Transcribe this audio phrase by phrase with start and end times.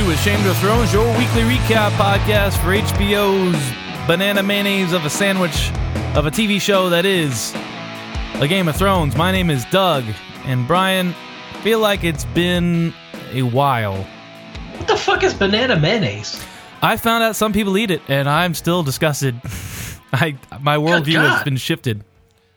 [0.00, 5.70] To Ashamed of Thrones, your weekly recap podcast for HBO's banana mayonnaise of a sandwich
[6.16, 7.52] of a TV show that is
[8.36, 9.14] A Game of Thrones.
[9.14, 10.04] My name is Doug,
[10.46, 11.14] and Brian,
[11.52, 12.94] I feel like it's been
[13.32, 14.02] a while.
[14.78, 16.42] What the fuck is banana mayonnaise?
[16.80, 19.38] I found out some people eat it, and I'm still disgusted.
[20.14, 22.04] I my worldview has been shifted.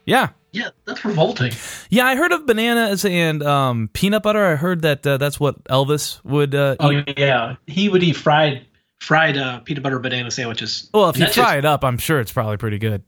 [0.05, 1.51] Yeah, Yeah, that's revolting.
[1.89, 2.05] yeah.
[2.05, 4.45] I heard of bananas and um, peanut butter.
[4.45, 7.17] I heard that uh, that's what Elvis would uh, Oh eat.
[7.19, 8.65] yeah, he would eat fried
[9.01, 10.89] fried uh, peanut butter banana sandwiches.
[10.93, 13.03] Well, if you fry just- it up, I'm sure it's probably pretty good.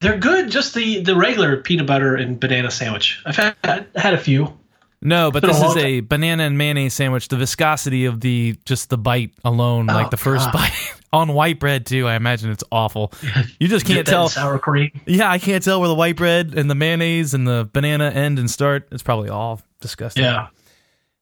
[0.00, 0.50] they're good.
[0.50, 3.22] Just the the regular peanut butter and banana sandwich.
[3.24, 4.58] I've had had a few.
[5.00, 7.28] No, but this is a banana and mayonnaise sandwich.
[7.28, 10.54] The viscosity of the just the bite alone, like Oh, the first God.
[10.54, 12.08] bite on white bread too.
[12.08, 13.12] I imagine it's awful.
[13.60, 14.28] You just can't tell.
[14.28, 14.90] sour cream.
[15.06, 18.38] Yeah, I can't tell where the white bread and the mayonnaise and the banana end
[18.38, 18.88] and start.
[18.90, 20.24] It's probably all disgusting.
[20.24, 20.48] Yeah.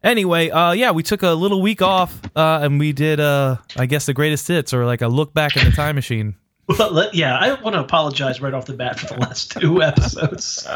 [0.02, 3.86] Anyway, uh, yeah, we took a little week off, uh, and we did, uh, I
[3.86, 6.34] guess, the greatest hits or like a look back in the time machine.
[6.68, 10.66] Well, yeah, I want to apologize right off the bat for the last two episodes.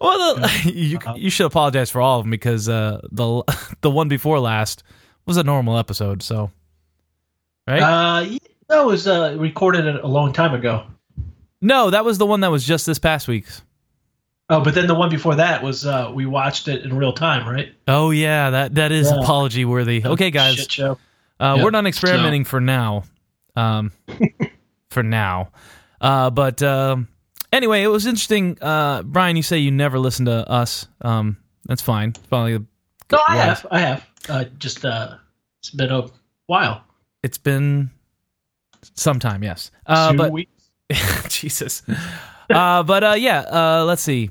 [0.00, 1.14] Well, the, you Uh-huh.
[1.16, 3.42] you should apologize for all of them because uh, the
[3.82, 4.82] the one before last
[5.26, 6.22] was a normal episode.
[6.22, 6.50] So,
[7.68, 7.82] right?
[7.82, 10.84] uh, that was uh, recorded a long time ago.
[11.60, 13.62] no, that was the one that was just this past week's.
[14.52, 17.48] Oh, but then the one before that was uh, we watched it in real time,
[17.48, 17.72] right?
[17.86, 19.20] Oh yeah, that that is Yeah.
[19.20, 20.02] apology worthy.
[20.04, 20.96] Okay, guys, uh,
[21.62, 23.04] we're not experimenting for now.
[23.54, 23.92] Um,
[24.90, 25.50] for now,
[26.00, 27.06] uh, but um,
[27.52, 28.58] anyway, it was interesting.
[28.60, 30.86] Uh, Brian, you say you never listen to us.
[31.00, 32.12] Um, that's fine.
[32.28, 32.58] Probably
[33.12, 33.44] No, I Yeah.
[33.44, 33.66] have.
[33.70, 34.06] I have.
[34.28, 35.16] Uh, just uh,
[35.60, 36.06] it's been a
[36.46, 36.84] while.
[37.22, 37.90] it's been
[38.94, 39.42] some time.
[39.42, 40.70] Yes, uh, Two but weeks.
[41.28, 41.82] Jesus.
[42.48, 44.30] Uh, but uh, yeah, uh, let's see.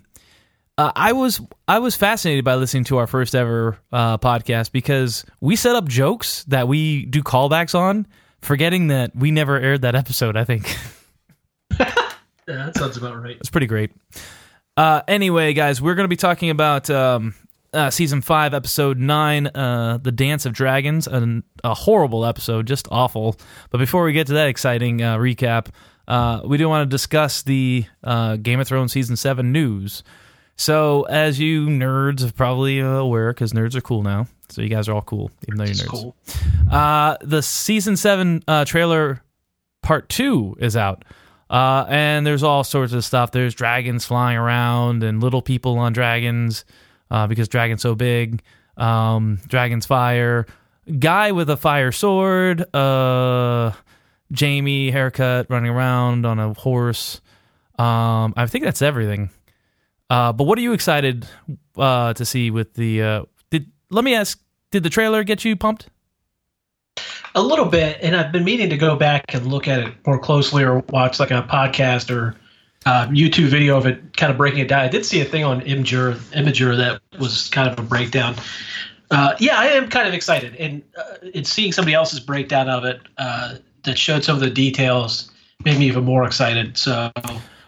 [0.77, 5.25] Uh, I was I was fascinated by listening to our first ever uh, podcast because
[5.41, 8.07] we set up jokes that we do callbacks on,
[8.41, 10.37] forgetting that we never aired that episode.
[10.37, 10.73] I think
[12.49, 13.37] Yeah, that sounds about right.
[13.39, 13.91] it's pretty great.
[14.75, 17.35] Uh, anyway, guys, we're going to be talking about um,
[17.73, 22.87] uh, season five, episode nine, uh, "The Dance of Dragons," an, a horrible episode, just
[22.89, 23.37] awful.
[23.69, 25.67] But before we get to that exciting uh, recap,
[26.07, 30.03] uh, we do want to discuss the uh, Game of Thrones season seven news.
[30.55, 34.89] So, as you nerds are probably aware, because nerds are cool now, so you guys
[34.89, 35.87] are all cool, even though you're nerds.
[35.87, 36.15] cool.
[36.71, 39.21] Uh, the season seven uh, trailer
[39.83, 41.05] part two is out.
[41.49, 43.31] Uh, and there's all sorts of stuff.
[43.31, 46.63] There's dragons flying around and little people on dragons
[47.09, 48.41] uh, because dragons so big.
[48.77, 50.45] Um, dragons fire.
[50.99, 52.73] Guy with a fire sword.
[52.73, 53.71] Uh,
[54.37, 57.21] Jaime haircut running around on a horse.
[57.77, 59.29] Um, I think that's everything.
[60.09, 61.27] Uh, but what are you excited
[61.77, 63.01] uh, to see with the?
[63.01, 64.39] Uh, did let me ask?
[64.71, 65.89] Did the trailer get you pumped?
[67.35, 70.17] A little bit, and I've been meaning to go back and look at it more
[70.19, 72.35] closely, or watch like a podcast or
[72.85, 74.81] uh, YouTube video of it, kind of breaking it down.
[74.81, 78.35] I did see a thing on Imgur, Imgur that was kind of a breakdown.
[79.11, 82.83] Uh, yeah, I am kind of excited, and uh, it's seeing somebody else's breakdown of
[82.85, 85.31] it uh, that showed some of the details
[85.65, 86.77] made me even more excited.
[86.77, 87.11] So,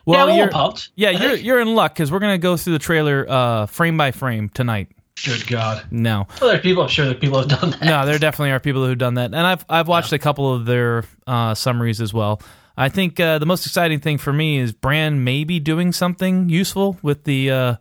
[0.06, 0.90] Well, I'm you're- pumped.
[0.96, 4.12] Yeah, you're you're in luck because we're gonna go through the trailer uh, frame by
[4.12, 4.88] frame tonight.
[5.26, 5.84] Good God.
[5.92, 6.84] No, Well, there are people.
[6.84, 7.82] I'm sure that people have done that.
[7.84, 10.66] no, there definitely are people who've done that, and I've I've watched a couple of
[10.66, 12.42] their uh, summaries as well.
[12.78, 16.98] I think uh, the most exciting thing for me is Bran maybe doing something useful
[17.04, 17.76] with the uh,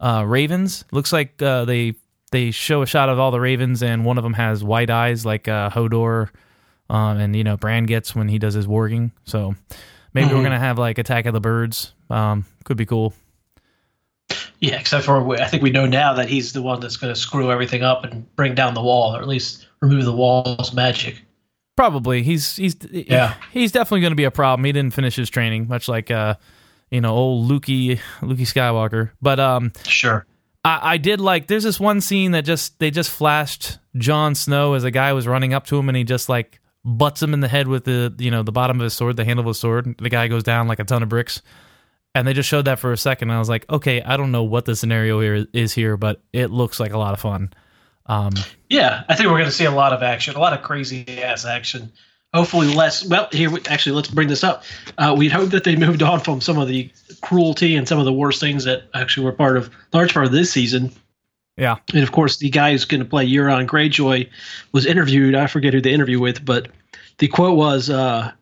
[0.00, 0.84] uh, Ravens.
[0.92, 1.94] Looks like uh, they
[2.32, 5.24] they show a shot of all the Ravens, and one of them has white eyes
[5.24, 6.28] like uh, Hodor,
[6.90, 9.12] um, and you know Bran gets when he does his warging.
[9.24, 9.54] So
[10.12, 10.44] maybe we're Mhm.
[10.44, 11.94] gonna have like Attack of the Birds.
[12.10, 13.14] Um, could be cool.
[14.60, 17.18] Yeah, except for I think we know now that he's the one that's going to
[17.18, 21.22] screw everything up and bring down the wall, or at least remove the wall's magic.
[21.76, 22.22] Probably.
[22.22, 23.34] He's he's Yeah.
[23.52, 24.64] He's definitely going to be a problem.
[24.64, 26.34] He didn't finish his training, much like uh,
[26.90, 29.10] you know, old Lukey Lukey Skywalker.
[29.20, 30.26] But um, Sure.
[30.64, 31.46] I, I did like.
[31.46, 35.26] There's this one scene that just they just flashed Jon Snow as a guy was
[35.26, 38.14] running up to him and he just like butts him in the head with the
[38.18, 39.96] you know the bottom of his sword, the handle of his sword.
[39.98, 41.42] The guy goes down like a ton of bricks.
[42.14, 43.30] And they just showed that for a second.
[43.30, 46.20] And I was like, okay, I don't know what the scenario here is here, but
[46.32, 47.52] it looks like a lot of fun.
[48.06, 48.32] Um,
[48.68, 51.22] Yeah, I think we're going to see a lot of action, a lot of crazy
[51.22, 51.92] ass action.
[52.34, 53.06] Hopefully less.
[53.06, 54.64] Well, here we, actually let's bring this up.
[54.96, 58.06] Uh, we'd hope that they moved on from some of the cruelty and some of
[58.06, 60.90] the worst things that actually were part of large part of this season.
[61.58, 64.28] yeah, And of course, the guy who's going to play Euron Greyjoy
[64.72, 65.34] was interviewed.
[65.34, 66.68] I forget who they interview with, but
[67.18, 68.32] the quote was, uh,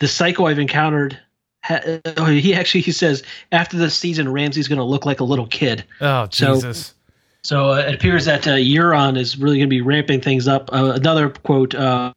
[0.00, 1.18] "The psycho I've encountered."
[1.70, 3.22] Oh, he actually he says
[3.52, 5.84] after the season, Ramsay's going to look like a little kid.
[6.00, 6.94] Oh So- Jesus!
[7.42, 10.70] So uh, it appears that uh, Euron is really going to be ramping things up.
[10.72, 12.14] Uh, another quote: um,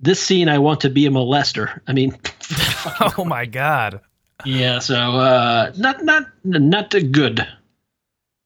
[0.00, 2.14] "This scene, I want to be a molester." I mean,
[3.16, 4.00] oh my god.
[4.44, 4.78] Yeah.
[4.78, 7.46] So uh, not not not good.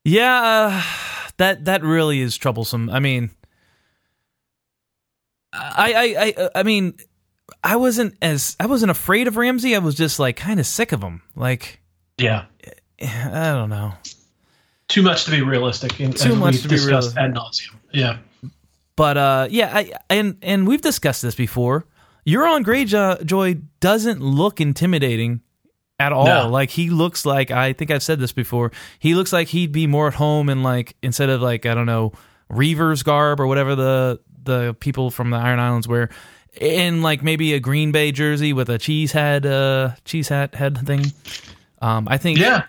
[0.05, 0.83] Yeah, uh,
[1.39, 2.91] that that really is troublesome.
[2.91, 3.31] I mean,
[5.53, 6.95] I I I I mean,
[7.64, 9.75] I wasn't as I wasn't afraid of Ramsay.
[9.75, 11.22] I was just like kind of sick of him.
[11.34, 11.81] Like,
[12.19, 12.44] yeah,
[13.00, 13.94] I don't know.
[14.88, 15.99] Too much to be realistic.
[15.99, 17.16] And, Too much to be realistic.
[17.16, 17.75] Ad nauseum.
[17.90, 18.19] Yeah.
[18.96, 21.87] But uh, yeah, I, and and we've discussed this before.
[22.26, 25.40] Euron Greyjoy doesn't look intimidating
[25.99, 26.26] at all.
[26.26, 26.49] No.
[26.49, 28.72] Like he looks like I think I've said this before.
[28.99, 31.87] He looks like he'd be more at home in like instead of like I don't
[31.87, 32.12] know
[32.49, 36.11] Reaver's garb or whatever the the people from the Iron Islands wear,
[36.61, 40.79] in like maybe a Green Bay jersey with a cheese head uh cheese hat head
[40.87, 41.06] thing.
[41.83, 42.65] Um, I think Yeah.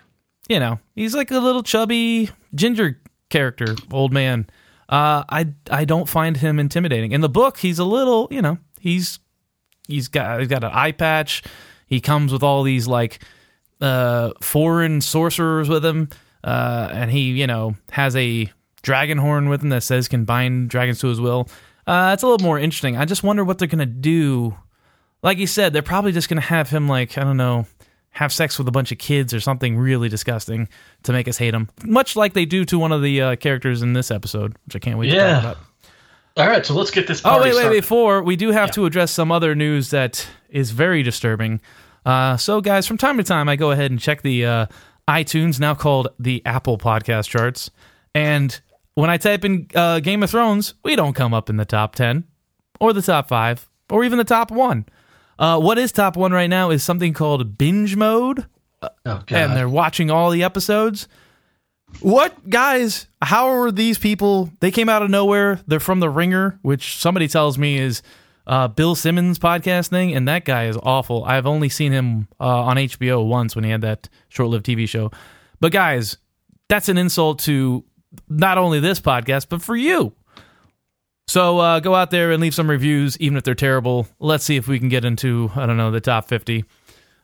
[0.48, 3.00] you know he's like a little chubby ginger
[3.30, 4.46] character, old man.
[4.88, 7.12] Uh, I I don't find him intimidating.
[7.12, 9.18] In the book, he's a little you know he's
[9.88, 11.42] he's got he's got an eye patch.
[11.86, 13.20] He comes with all these like
[13.80, 16.08] uh, foreign sorcerers with him,
[16.44, 18.50] uh, and he you know has a
[18.82, 21.48] dragon horn with him that says can bind dragons to his will.
[21.86, 22.96] Uh, it's a little more interesting.
[22.96, 24.56] I just wonder what they're gonna do.
[25.22, 27.66] Like you said, they're probably just gonna have him like I don't know,
[28.10, 30.68] have sex with a bunch of kids or something really disgusting
[31.04, 33.82] to make us hate him, much like they do to one of the uh, characters
[33.82, 35.32] in this episode, which I can't wait to Yeah.
[35.34, 35.56] talk about.
[36.38, 36.66] All right.
[36.66, 37.22] So let's get this.
[37.24, 37.80] Oh wait, wait, started.
[37.80, 41.60] before we do have to address some other news that is very disturbing.
[42.04, 44.66] Uh, so, guys, from time to time, I go ahead and check the uh,
[45.08, 47.70] iTunes, now called the Apple Podcast charts,
[48.14, 48.60] and
[48.96, 51.94] when I type in uh, Game of Thrones, we don't come up in the top
[51.94, 52.24] ten,
[52.80, 54.84] or the top five, or even the top one.
[55.38, 58.46] Uh, what is top one right now is something called binge mode
[58.82, 59.32] Oh God.
[59.32, 61.08] and they're watching all the episodes.
[62.00, 63.06] What guys?
[63.22, 64.50] How are these people?
[64.60, 65.60] They came out of nowhere.
[65.66, 68.02] They're from The Ringer, which somebody tells me is
[68.46, 71.24] uh, Bill Simmons podcast thing, and that guy is awful.
[71.24, 75.10] I've only seen him uh, on HBO once when he had that short-lived TV show.
[75.60, 76.16] But guys,
[76.68, 77.84] that's an insult to
[78.28, 80.12] not only this podcast but for you.
[81.28, 84.06] So uh, go out there and leave some reviews, even if they're terrible.
[84.20, 86.64] Let's see if we can get into I don't know the top fifty.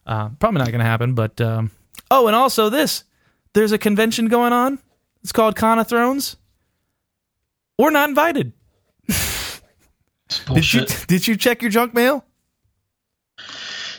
[0.04, 1.70] Uh, probably not going to happen, but um,
[2.10, 3.04] oh, and also this:
[3.52, 4.78] there's a convention going on.
[5.22, 6.36] It's called Con of Thrones.
[7.78, 8.52] We're not invited.
[10.54, 12.24] Did you did you check your junk mail?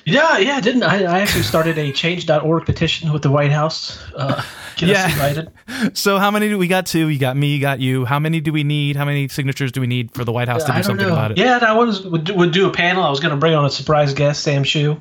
[0.05, 0.83] Yeah, yeah, didn't.
[0.83, 3.97] I, I actually started a change.org petition with the White House.
[4.15, 4.43] Uh,
[4.75, 5.05] get Yeah.
[5.05, 5.97] us invited.
[5.97, 6.85] So how many do we got?
[6.85, 7.07] Two.
[7.07, 7.55] You got me.
[7.55, 8.03] You got you.
[8.05, 8.95] How many do we need?
[8.95, 11.13] How many signatures do we need for the White House to do something know.
[11.13, 11.37] about it?
[11.37, 13.03] Yeah, I was would do, would do a panel.
[13.03, 14.99] I was going to bring on a surprise guest, Sam Shu.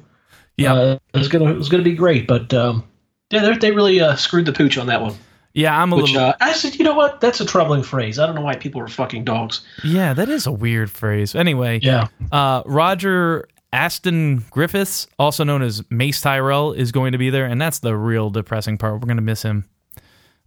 [0.56, 0.74] Yeah.
[0.74, 2.84] uh, it was gonna it was gonna be great, but um,
[3.30, 5.14] yeah, they they really uh, screwed the pooch on that one.
[5.54, 6.28] Yeah, I'm a Which little.
[6.28, 7.20] uh, I said, you know what?
[7.20, 8.18] That's a troubling phrase.
[8.18, 9.60] I don't know why people are fucking dogs.
[9.84, 11.34] yeah, that is a weird phrase.
[11.34, 17.46] Anyway, Yeah, Uh, Roger Ashton-Griffiths, also known as Mace Tyrell, is going to be there,
[17.46, 18.94] and that's the real depressing part.
[18.94, 19.64] We're going to miss him.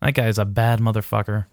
[0.01, 1.45] That guy is a bad motherfucker.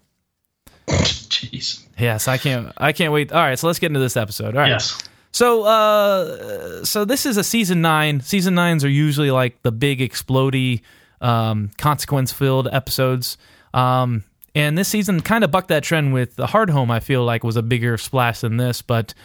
[0.87, 1.85] jeez.
[1.97, 2.71] Yes, I can't.
[2.77, 3.31] I can't wait.
[3.31, 4.55] All right, so let's get into this episode.
[4.55, 4.69] All right.
[4.69, 5.01] Yes.
[5.31, 8.21] So, uh, so this is a season nine.
[8.21, 10.81] Season nines are usually like the big explody,
[11.21, 13.37] um, consequence-filled episodes.
[13.73, 16.91] Um, and this season kind of bucked that trend with the Hard Home.
[16.91, 19.15] I feel like was a bigger splash than this, but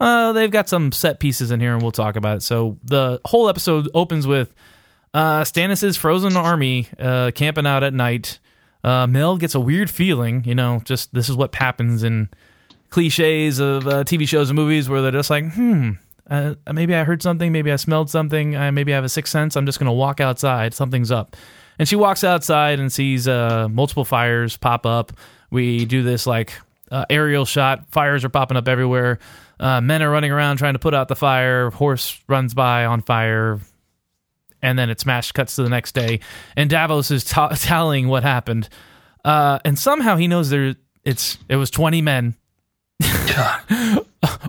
[0.00, 2.42] uh, they've got some set pieces in here, and we'll talk about it.
[2.42, 4.54] So the whole episode opens with
[5.14, 8.38] uh, Stannis' frozen army uh, camping out at night.
[8.84, 12.28] Uh, Mel gets a weird feeling, you know, just this is what happens in
[12.90, 15.92] cliches of uh, TV shows and movies where they're just like, hmm,
[16.28, 19.32] uh, maybe I heard something, maybe I smelled something, uh, maybe I have a sixth
[19.32, 19.56] sense.
[19.56, 20.74] I'm just going to walk outside.
[20.74, 21.36] Something's up.
[21.78, 25.12] And she walks outside and sees uh, multiple fires pop up.
[25.50, 26.52] We do this like
[26.90, 27.90] uh, aerial shot.
[27.90, 29.18] Fires are popping up everywhere.
[29.58, 31.70] Uh, men are running around trying to put out the fire.
[31.70, 33.60] Horse runs by on fire.
[34.62, 36.20] And then it smash cuts to the next day.
[36.56, 38.68] And Davos is ta telling what happened.
[39.24, 42.34] Uh, and somehow he knows there it's it was 20 men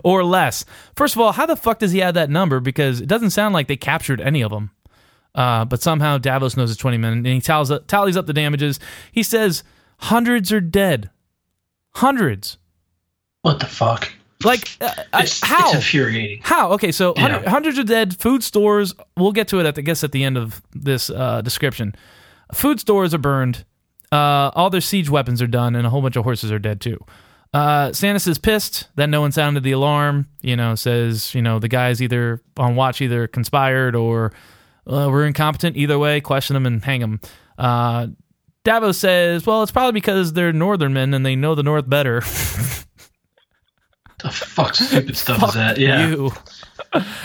[0.04, 0.64] or less.
[0.96, 2.60] First of all, how the fuck does he have that number?
[2.60, 4.70] Because it doesn't sound like they captured any of them.
[5.34, 8.32] Uh, but somehow Davos knows it's 20 men, and he tallies up, tallies up the
[8.32, 8.80] damages.
[9.12, 9.62] He says
[9.98, 11.10] hundreds are dead.
[11.94, 12.58] Hundreds.
[13.42, 14.10] What the fuck?
[14.44, 15.66] Like, uh, I- how?
[15.66, 16.40] It's infuriating.
[16.42, 16.72] How?
[16.72, 17.22] Okay, so Yeah.
[17.22, 18.94] hundred, hundreds of dead food stores.
[19.16, 21.94] We'll get to it, at, I guess, at the end of this uh, description.
[22.54, 23.64] Food stores are burned.
[24.12, 26.80] Uh, all their siege weapons are done, and a whole bunch of horses are dead
[26.80, 26.98] too.
[27.52, 30.28] Uh, Stannis is pissed that no one sounded the alarm.
[30.40, 34.32] You know, says you know the guys either on watch either conspired or
[34.86, 35.76] uh, were incompetent.
[35.76, 37.20] Either way, question them and hang them.
[37.58, 38.06] Uh,
[38.64, 42.22] Davos says, "Well, it's probably because they're Northern men and they know the North better."
[44.22, 45.78] the fuck stupid stuff Fuck is that?
[45.78, 46.08] Yeah.
[46.08, 46.32] you.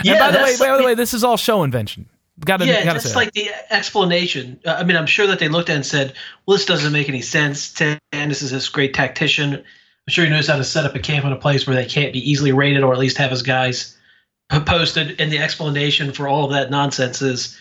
[0.04, 2.08] Yeah, by the way, by the like- way, this is all show invention.
[2.44, 3.16] Got to, yeah, got to that's say.
[3.16, 4.60] like the explanation.
[4.66, 6.14] Uh, I mean, I'm sure that they looked at and said,
[6.46, 9.54] "Well, this doesn't make any sense." Stannis is this great tactician.
[9.54, 9.64] I'm
[10.10, 12.12] sure he knows how to set up a camp in a place where they can't
[12.12, 13.96] be easily raided, or at least have his guys
[14.66, 15.22] posted.
[15.22, 17.58] And the explanation for all of that nonsense is,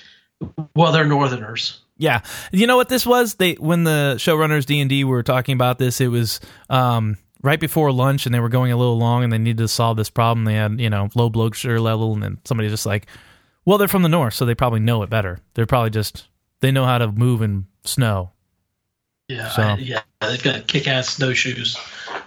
[0.74, 1.78] well, they're Northerners.
[1.98, 3.34] Yeah, you know what this was?
[3.34, 7.60] They when the showrunners D and D were talking about this, it was um, right
[7.60, 10.10] before lunch, and they were going a little long, and they needed to solve this
[10.10, 10.44] problem.
[10.44, 13.06] They had you know low blood sugar level, and then somebody just like,
[13.64, 15.38] well, they're from the north, so they probably know it better.
[15.54, 16.28] They're probably just
[16.60, 18.30] they know how to move in snow.
[19.28, 21.76] Yeah, So- I- yeah, they've got kick-ass snowshoes.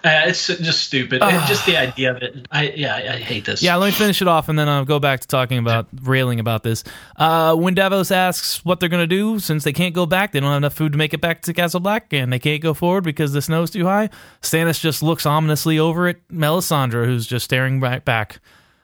[0.06, 1.20] Uh, it's just stupid.
[1.48, 2.48] Just the idea of it.
[2.52, 3.64] I yeah, I, I hate this.
[3.64, 6.40] Yeah, let me finish it off, and then I'll go back to talking about railing
[6.40, 6.84] about this.
[7.16, 10.40] Uh, when Davos asks what they're going to do, since they can't go back, they
[10.40, 12.76] don't have enough food to make it back to Castle Black, and they can't go
[12.76, 14.12] forward because the snow's too high.
[14.44, 18.40] Stannis just looks ominously over at Melisandre, who's just staring right back,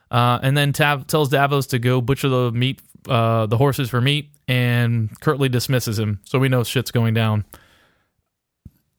[0.10, 4.02] uh, and then Tav- tells Davos to go butcher the meat, uh, the horses for
[4.02, 6.20] meat, and curtly dismisses him.
[6.24, 7.46] So we know shit's going down.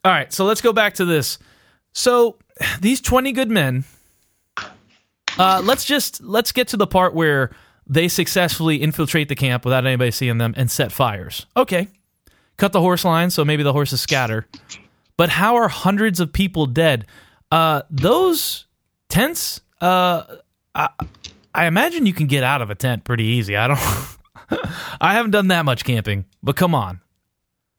[0.04, 1.38] All right, so let's go back to this.
[1.92, 2.38] So
[2.80, 3.84] these twenty good men
[5.38, 7.50] uh, let's just let's get to the part where
[7.86, 11.46] they successfully infiltrate the camp without anybody seeing them and set fires.
[11.56, 11.88] Okay,
[12.56, 14.46] cut the horse line so maybe the horses scatter.
[15.16, 17.06] But how are hundreds of people dead?
[17.50, 18.66] Uh, those
[19.08, 19.60] tents.
[19.80, 20.36] Uh,
[20.74, 20.88] I,
[21.54, 23.56] I imagine you can get out of a tent pretty easy.
[23.56, 23.80] I don't.
[25.00, 27.00] I haven't done that much camping, but come on.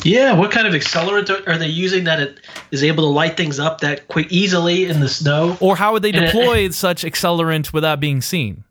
[0.03, 2.39] Yeah, what kind of accelerant are- they using that it
[2.71, 5.57] is able to light things up that quick easily in the snow?
[5.59, 8.63] Or how would they And it- deploy such accelerant without being seen?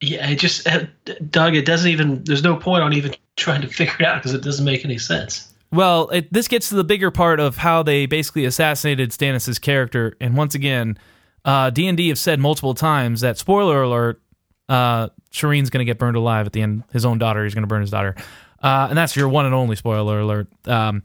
[0.00, 0.84] Yeah, it just uh,
[1.30, 1.54] Doug.
[1.54, 2.24] It doesn't even.
[2.24, 4.96] There's no point on even trying to figure it out because it doesn't make any
[4.98, 5.46] sense.
[5.72, 10.16] Well, it, this gets to the bigger part of how they basically assassinated Stannis' character.
[10.20, 10.98] And once again,
[11.44, 14.20] uh, D&D have said multiple times that, spoiler alert,
[14.68, 16.82] uh, Shireen's going to get burned alive at the end.
[16.92, 18.16] His own daughter, he's going to burn his daughter.
[18.60, 20.48] Uh, and that's your one and only spoiler alert.
[20.66, 21.02] Um,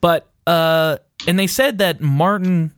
[0.00, 2.72] but, uh, and they said that Martin,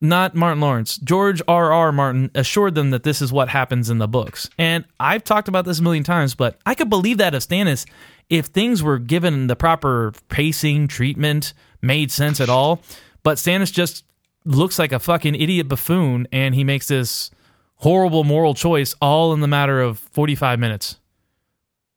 [0.00, 1.72] not Martin Lawrence, George R.
[1.72, 1.92] R.
[1.92, 4.48] Martin assured them that this is what happens in the books.
[4.58, 7.86] And I've talked about this a million times, but I could believe that of Stannis
[8.28, 12.80] if things were given the proper pacing, treatment, made sense at all.
[13.22, 14.04] But Stannis just
[14.44, 17.30] looks like a fucking idiot buffoon, and he makes this
[17.76, 20.98] horrible moral choice all in the matter of 45 minutes.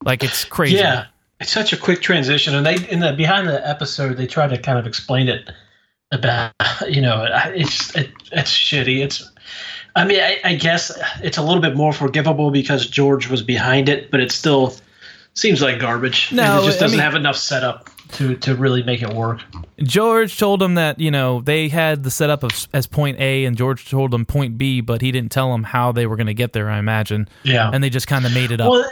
[0.04, 0.78] Like, it's crazy.
[0.78, 1.08] Yeah,
[1.40, 4.58] it's such a quick transition, and they in the behind the episode they try to
[4.58, 5.50] kind of explain it
[6.12, 6.52] about
[6.88, 9.04] you know I- it's it, it's shitty.
[9.04, 9.30] It's
[9.96, 13.90] I mean I, I guess it's a little bit more forgivable because George was behind
[13.90, 14.74] it, but it still
[15.34, 16.32] seems like garbage.
[16.32, 19.42] No, it just doesn't mean- have enough setup to to really make it work.
[19.84, 23.56] George told him that you know they had the setup of as point A, and
[23.56, 26.34] George told them point B, but he didn't tell them how they were going to
[26.34, 26.70] get there.
[26.70, 27.70] I imagine, Yeah.
[27.72, 28.72] and they just kind of made it up.
[28.72, 28.90] Well,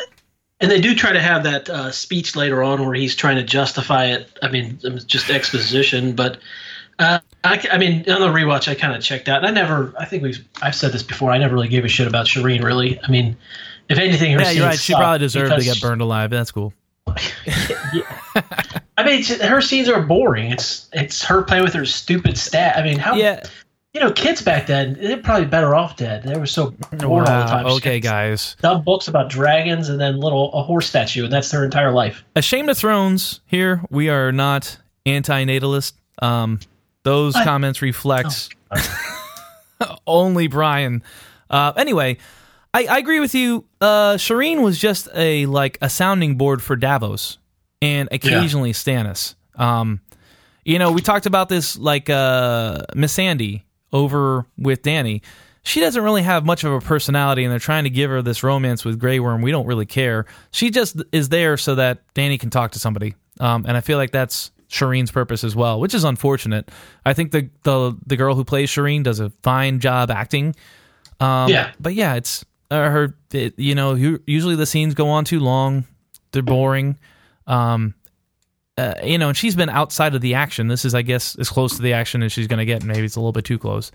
[0.60, 3.44] and they do try to have that uh, speech later on where he's trying to
[3.44, 4.38] justify it.
[4.42, 6.40] I mean, just exposition, but
[7.00, 9.38] uh, I, I mean, on the rewatch, I kind of checked out.
[9.44, 11.32] And I never, I think we've, I've said this before.
[11.32, 12.64] I never really gave a shit about Shireen.
[12.64, 13.38] Really, I mean,
[13.90, 14.80] if anything, her yeah, you're right.
[14.80, 16.32] She probably deserved to get burned alive.
[16.32, 16.74] That's cool.
[18.98, 20.52] I mean, her scenes are boring.
[20.52, 22.76] It's it's her playing with her stupid stat.
[22.78, 23.16] I mean, how?
[23.16, 23.44] Yeah.
[23.98, 26.22] You know, kids back then, they're probably better off dead.
[26.22, 27.66] They were so bored all the time.
[27.66, 27.78] Wow.
[27.78, 28.56] Okay, guys.
[28.62, 32.24] Dumb books about dragons and then little a horse statue, and that's their entire life.
[32.36, 33.40] Ashamed of Thrones.
[33.48, 34.78] Here we are not
[35.08, 35.96] anti-natalist.
[36.22, 36.60] Um,
[37.02, 37.44] those What?
[37.44, 38.50] comments reflect
[40.06, 41.02] only Brian.
[41.50, 42.18] Uh, anyway,
[42.76, 43.66] I, I agree with you.
[43.82, 47.40] Uh, Shireen was just a like a sounding board for Davos
[47.82, 49.34] and occasionally Stannis.
[49.56, 50.02] Um,
[50.66, 53.64] you know, we talked about this like uh, Missandei
[53.94, 55.22] over with Danny.
[55.64, 58.42] She doesn't really have much of a personality, and they're trying to give her this
[58.42, 59.42] romance with Grey Worm.
[59.42, 60.26] We don't really care.
[60.52, 63.98] She just is there so that Danny can talk to somebody, um, and I feel
[63.98, 66.70] like that's Shireen's purpose as well, which is unfortunate.
[67.06, 70.56] I think the the the girl who plays Shireen does a fine job acting.
[71.20, 71.72] Um, Yeah.
[71.80, 73.16] but yeah, it's uh, her.
[73.34, 73.94] It, you know,
[74.26, 75.86] usually the scenes go on too long.
[76.32, 76.98] They're boring.
[77.46, 77.94] Um,
[78.78, 80.68] uh, you know, and she's been outside of the action.
[80.68, 82.84] This is, I guess, as close to the action as she's going to get.
[82.84, 83.92] Maybe it's a little bit too close.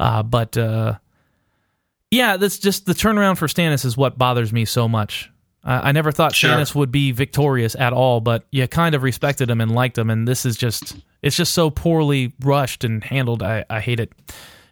[0.00, 0.98] Uh, but uh,
[2.10, 5.30] yeah, that's just the turnaround for Stannis is what bothers me so much.
[5.64, 6.50] I never thought Sure.
[6.50, 10.10] Stannis would be victorious at all, but you kind of respected him and liked him,
[10.10, 13.44] and this is just it's just so poorly rushed and handled.
[13.44, 14.12] I, I hate it.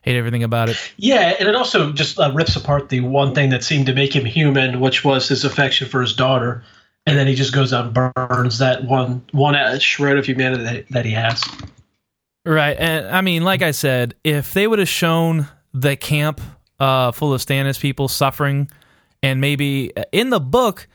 [0.02, 0.76] Hate everything about it.
[0.96, 4.16] Yeah, and it also just uh, rips apart the one thing that seemed to make
[4.16, 6.64] him human, which was his affection for his daughter.
[7.10, 10.88] And then he just goes out and burns that one one shred of humanity that,
[10.90, 11.42] that he has.
[12.46, 16.40] Right, and I mean, like I said, if they would have shown the camp
[16.78, 18.70] uh, full of Stannis people suffering,
[19.22, 20.88] and maybe in the book,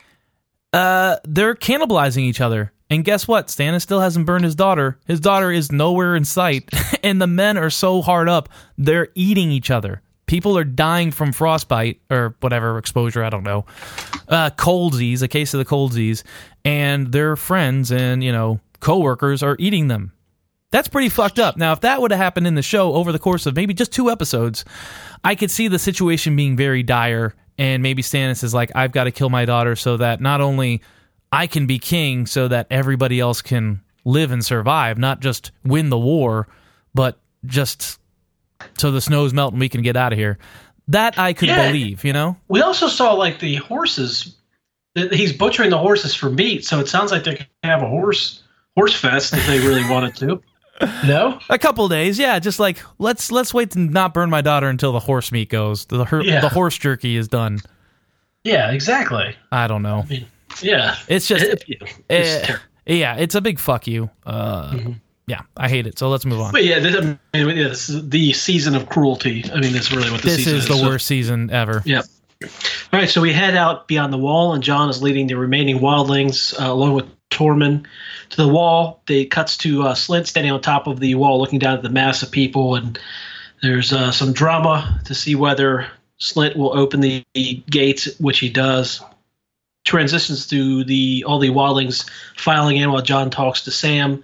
[0.74, 2.72] uh, they're cannibalizing each other.
[2.90, 3.48] And guess what?
[3.48, 5.00] Stannis still hasn't burned his daughter.
[5.06, 6.70] His daughter is nowhere in sight,
[7.04, 10.02] and the men are so hard up, they're eating each other.
[10.26, 13.66] People are dying from frostbite or whatever exposure, I don't know.
[14.28, 16.24] Uh, coldsies, a case of the coldsies,
[16.64, 20.12] and their friends and, you know, coworkers are eating them.
[20.72, 21.58] That's pretty fucked up.
[21.58, 23.94] Now, if that would have happened in the show over the course of maybe just
[23.94, 24.66] two episodes,
[25.24, 27.36] I could see the situation being very dire.
[27.58, 30.82] And maybe Stannis is like, I've got to kill my daughter so that not only
[31.32, 35.90] I can be king, so that everybody else can live and survive, not just win
[35.90, 36.48] the war,
[36.94, 38.00] but just
[38.78, 40.38] so the snows melt and we can get out of here.
[40.88, 41.68] That I could yeah.
[41.68, 42.38] believe, you know?
[42.48, 44.36] We also saw like the horses.
[44.94, 48.44] He's butchering the horses for meat, so it sounds like they can have a horse
[48.76, 50.42] horse fest if they really wanted to.
[51.08, 52.38] No, a couple days, yeah.
[52.38, 55.86] Just like let's let's wait to not burn my daughter until the horse meat goes.
[55.86, 56.42] The her, yeah.
[56.42, 57.60] the horse jerky is done.
[58.44, 59.38] Yeah, exactly.
[59.54, 60.00] I don't know.
[60.00, 60.26] I mean,
[60.62, 61.64] yeah, it's just it,
[62.10, 64.10] it's it, yeah, it's a big fuck you.
[64.26, 64.92] Uh, mm-hmm.
[65.28, 65.98] Yeah, I hate it.
[65.98, 66.52] So let's move on.
[66.52, 67.02] But yeah, this, I
[67.44, 69.44] mean, yeah, this is the season of cruelty.
[69.52, 70.68] I mean, that's really what this, this is.
[70.68, 70.86] the so.
[70.86, 71.82] worst season ever.
[71.86, 72.04] Yeah.
[72.44, 75.80] All right, so we head out beyond the wall, and Jon is leading the remaining
[75.80, 77.88] wildlings uh, along with Tormund
[78.30, 79.02] to the wall.
[79.08, 81.90] They cuts to uh, Slynt standing on top of the wall, looking down at the
[81.90, 83.00] mass of people, and
[83.62, 85.88] there's uh, some drama to see whether
[86.20, 89.02] Slynt will open the, the gates, which he does.
[89.86, 94.24] Transitions to the all the wildlings filing in while Jon talks to Sam.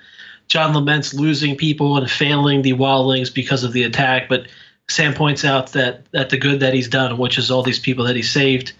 [0.51, 4.47] Jon laments losing people and failing the wildlings because of the attack, but
[4.89, 8.03] Sam points out that that the good that he's done, which is all these people
[8.03, 8.73] that he saved.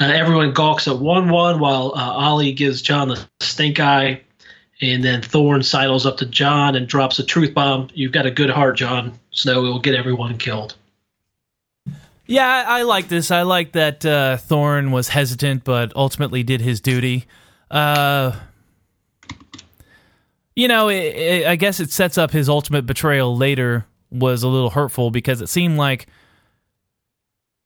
[0.00, 4.22] Uh, everyone gawks at Wun Wun while uh, Olly gives Jon the stink eye,
[4.80, 7.90] and then Thorne sidles up to Jon and drops a truth bomb.
[7.94, 9.16] You've got a good heart, Jon.
[9.30, 9.62] Snow.
[9.62, 10.74] Will get everyone killed.
[12.26, 13.30] Yeah, I, I like this.
[13.30, 17.26] I like that uh, Thorne was hesitant, but ultimately did his duty.
[17.70, 18.32] Uh,
[20.56, 24.48] you know, it, it, I guess it sets up his ultimate betrayal later was a
[24.48, 26.06] little hurtful because it seemed like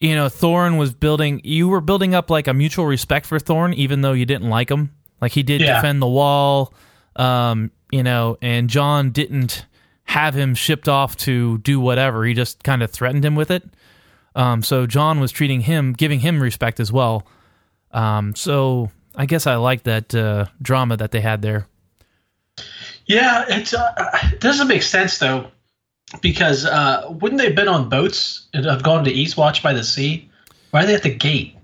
[0.01, 3.75] you know Thorne was building you were building up like a mutual respect for Thorne
[3.75, 4.93] even though you didn't like him.
[5.21, 5.77] Like he did yeah.
[5.77, 6.73] defend the wall
[7.17, 9.67] um you know and Jon didn't
[10.05, 12.25] have him shipped off to do whatever.
[12.25, 13.65] He just kind of threatened him with it.
[14.35, 17.27] Um so Jon was treating him giving him respect as well.
[17.91, 21.67] Um so I guess I like that uh, drama that they had there
[23.09, 23.93] yeah, it uh,
[24.25, 25.51] it doesn't make sense though,
[26.21, 29.83] because uh, wouldn't they have been on boats and have gone to Eastwatch by the
[29.83, 30.31] Sea?
[30.71, 31.57] Why are they at the gate?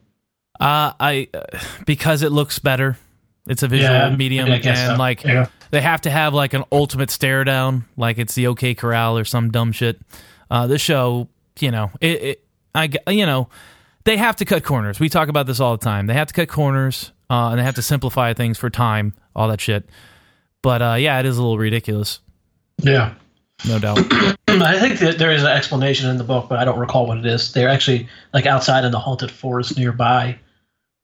[0.59, 2.97] Uh, I uh, because it looks better.
[3.47, 4.97] It's a visual yeah, medium, and so.
[4.99, 5.49] like yeah.
[5.71, 9.25] they have to have like an ultimate stare down, like it's the OK Corral or
[9.27, 10.01] some dumb shit.
[10.51, 11.29] Uh, the show,
[11.61, 13.51] you know, it, it, I you know,
[14.05, 14.99] they have to cut corners.
[14.99, 16.07] We talk about this all the time.
[16.07, 19.49] They have to cut corners, uh, and they have to simplify things for time, all
[19.49, 19.87] that shit.
[20.65, 22.21] But uh, yeah, it is a little ridiculous.
[22.79, 23.13] Yeah.
[23.69, 23.99] No doubt.
[24.49, 27.19] I think that there is an explanation in the book, but I don't recall what
[27.19, 27.53] it is.
[27.53, 30.39] They're actually like outside in the haunted forest nearby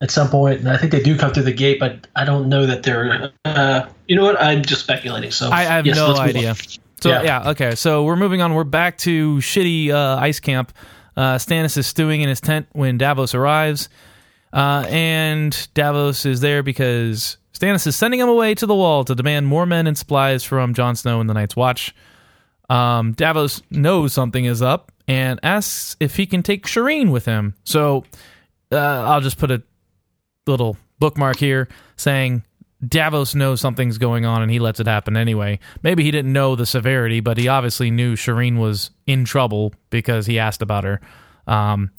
[0.01, 2.49] at some point, and I think they do come through the gate, but I don't
[2.49, 3.31] know that they're.
[3.45, 4.41] Uh, you know what?
[4.41, 5.29] I'm just speculating.
[5.29, 6.55] So I, have yes, no idea.
[6.99, 7.21] So yeah.
[7.21, 7.49] yeah.
[7.51, 7.75] okay.
[7.75, 8.55] So we're moving on.
[8.55, 10.73] We're back to shitty uh, ice camp.
[11.15, 13.89] Uh, Stannis is stewing in his tent when Davos arrives,
[14.53, 19.13] uh, and Davos is there because Stannis is sending him away to the wall to
[19.13, 21.93] demand more men and supplies from Jon Snow and the Night's Watch.
[22.71, 27.53] Um, Davos knows something is up and asks if he can take Shireen with him.
[27.63, 28.03] So
[28.71, 29.61] uh, I'll just put a
[30.47, 32.43] little bookmark here saying
[32.83, 35.59] Davos knows something's going on and he lets it happen anyway.
[35.83, 40.25] Maybe he didn't know the severity, but he obviously knew Shireen was in trouble because
[40.25, 40.99] he asked about her.
[41.45, 41.91] Um,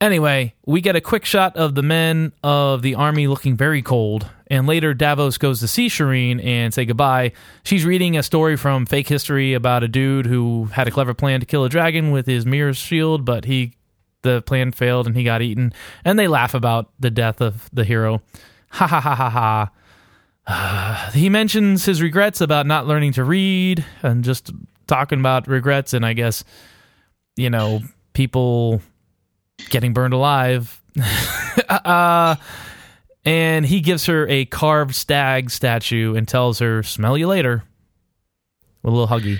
[0.00, 4.26] Anyway, we get a quick shot of the men of the army looking very cold,
[4.50, 7.32] and later Davos goes to see Shireen and say goodbye.
[7.62, 11.38] She's reading a story from fake history about a dude who had a clever plan
[11.40, 13.74] to kill a dragon with his mirror shield, but he
[14.22, 15.72] the plan failed and he got eaten.
[16.04, 18.20] And they laugh about the death of the hero.
[18.72, 21.10] Ha ha ha ha ha.
[21.14, 24.50] He mentions his regrets about not learning to read and just
[24.86, 26.44] talking about regrets, and I guess
[27.36, 27.80] you know
[28.12, 28.82] people
[29.70, 30.82] getting burned alive.
[31.68, 32.34] uh,
[33.24, 37.64] and he gives her a carved stag statue and tells her, "Smell you later."
[38.82, 39.38] With a little huggy.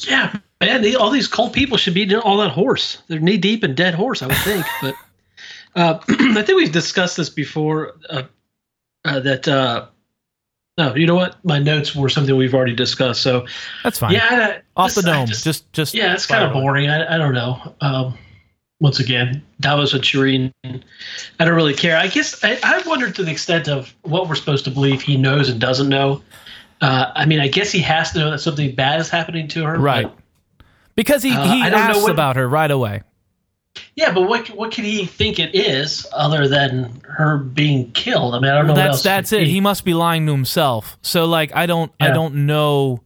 [0.00, 0.82] Yeah, man.
[0.82, 3.02] They, all these cold people should be all that horse.
[3.08, 4.64] They're knee deep in dead horse, I would think.
[4.82, 4.94] but
[5.74, 7.94] uh, I think we've discussed this before.
[8.08, 8.22] Uh,
[9.04, 9.46] uh, that.
[9.48, 9.86] Uh,
[10.76, 11.36] no, you know what?
[11.44, 13.22] My notes were something we've already discussed.
[13.22, 13.46] So
[13.84, 14.12] That's fine.
[14.12, 15.26] yeah, I, Off the dome.
[15.26, 16.88] just- Just, just, yeah, it's kind of boring.
[16.90, 17.74] I, I don't know.
[17.80, 18.18] Um,
[18.84, 21.96] once again, Davos and Shireen, I don't really care.
[21.96, 25.16] I guess I, I wondered to the extent of what we're supposed to believe he
[25.16, 26.20] knows and doesn't know.
[26.82, 29.64] Uh, I mean, I guess he has to know that something bad is happening to
[29.64, 29.78] her.
[29.78, 30.04] Right.
[30.04, 30.64] but-
[30.96, 33.00] Because he, Uh, he asks what- about her right away.
[33.96, 38.34] yeah, but what what can he think it is other than her being killed?
[38.34, 38.74] I mean, I don't know.
[38.74, 39.44] what that's else that's it.
[39.44, 39.50] be.
[39.50, 40.98] He must be lying to himself.
[41.00, 43.00] So like I don't I don't know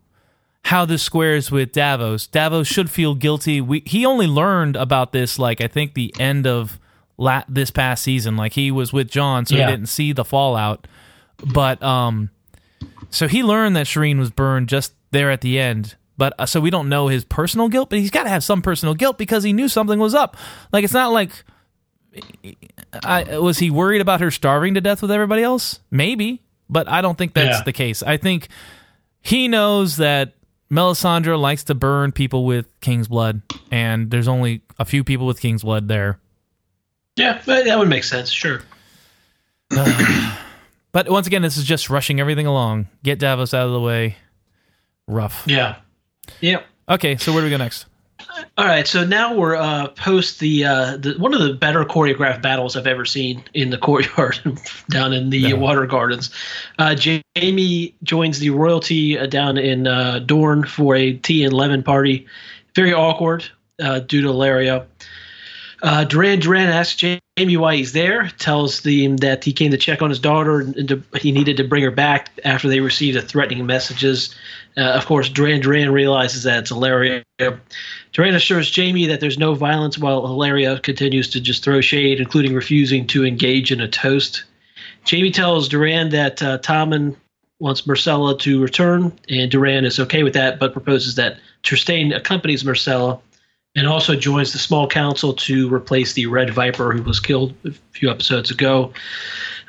[0.64, 2.26] how this squares with Davos.
[2.26, 3.60] Davos should feel guilty.
[3.60, 6.78] We he only learned about this like I think the end of
[7.16, 8.36] la- this past season.
[8.36, 9.66] Like he was with Jon, so Yeah.
[9.66, 10.86] he didn't see the fallout.
[11.52, 12.30] But um,
[13.10, 15.94] so he learned that Shireen was burned just there at the end.
[16.18, 18.60] But uh, so we don't know his personal guilt, but he's got to have some
[18.60, 20.36] personal guilt because he knew something was up.
[20.72, 21.30] Like it's not like
[23.04, 25.80] I, was he worried about her starving to death with everybody else?
[25.90, 27.62] Maybe, but I don't think that's Yeah.
[27.64, 28.02] the case.
[28.02, 28.48] I think
[29.20, 30.34] he knows that
[30.70, 35.40] Melisandre likes to burn people with king's blood, and there's only a few people with
[35.40, 36.18] king's blood there.
[37.16, 38.30] yeah, that would make sense.
[38.30, 38.60] Sure.
[40.90, 42.88] But once again, this is just rushing everything along.
[43.04, 44.16] Get Davos out of the way.
[45.06, 45.44] Rough.
[45.46, 45.76] Yeah.
[46.40, 46.64] Yep.
[46.88, 47.84] Okay, so where do we go next?
[48.56, 52.42] All right, so now we're uh, post the, uh, the one of the better choreographed
[52.42, 54.40] battles I've ever seen in the courtyard
[54.90, 55.54] down in the.
[55.54, 56.30] Water Gardens.
[56.78, 56.96] Uh,
[57.36, 62.26] Jaime joins the royalty uh, down in uh, Dorne for a tea and lemon party.
[62.74, 63.44] Very awkward
[63.80, 64.86] uh, due to Laria.
[65.82, 67.00] Uh, Duran Duran asks
[67.38, 70.88] Jaime why he's there, tells him that he came to check on his daughter and,
[70.88, 74.34] to, he needed to bring her back after they received a threatening messages.
[74.76, 77.22] Uh, of course, Duran Duran realizes that it's Ellaria.
[78.12, 82.54] Duran assures Jaime that there's no violence while Ellaria continues to just throw shade, including
[82.54, 84.44] refusing to engage in a toast.
[85.08, 87.14] Jaime tells Duran that uh, Tommen
[87.60, 92.62] wants Myrcella to return, and Duran is okay with that, but proposes that Trystane accompanies
[92.62, 93.20] Myrcella
[93.78, 97.70] and also joins the small council to replace the Red Viper who was killed a
[97.92, 98.92] few episodes ago.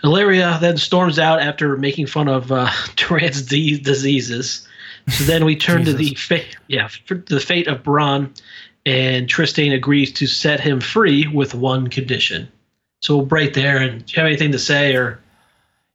[0.03, 4.67] Ellaria then storms out after making fun of uh, Duran's de- diseases.
[5.09, 8.35] So then we turn to the fate, yeah, for the fate of Bronn,
[8.85, 12.51] and Trystane agrees to set him free with one condition.
[13.01, 13.77] So we'll break there.
[13.77, 15.19] And do you have anything to say, or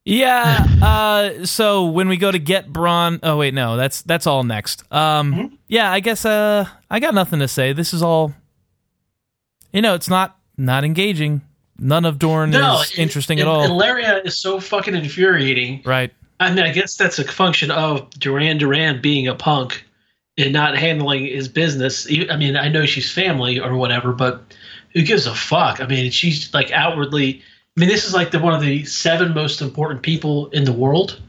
[0.05, 0.67] Yeah.
[0.85, 4.85] Uh, so when we go to get Bronn, oh wait, no, that's that's all next.
[4.93, 7.73] Um, yeah, I guess uh, I got nothing to say.
[7.73, 8.35] This is all,
[9.73, 11.41] you know, it's not not engaging.
[11.79, 13.67] None of Dorne is it- interesting it- at all.
[13.67, 15.81] Ellaria is so fucking infuriating.
[15.87, 16.13] right.
[16.39, 19.85] I mean, I guess that's a function of Duran Duran being a punk
[20.37, 22.07] and not handling his business.
[22.31, 24.43] I mean, I know she's family or whatever, but
[24.93, 25.81] who gives a fuck?
[25.81, 27.43] I mean, she's like outwardly.
[27.77, 30.73] I mean, this is like the one of the seven most important people in the
[30.73, 31.21] world,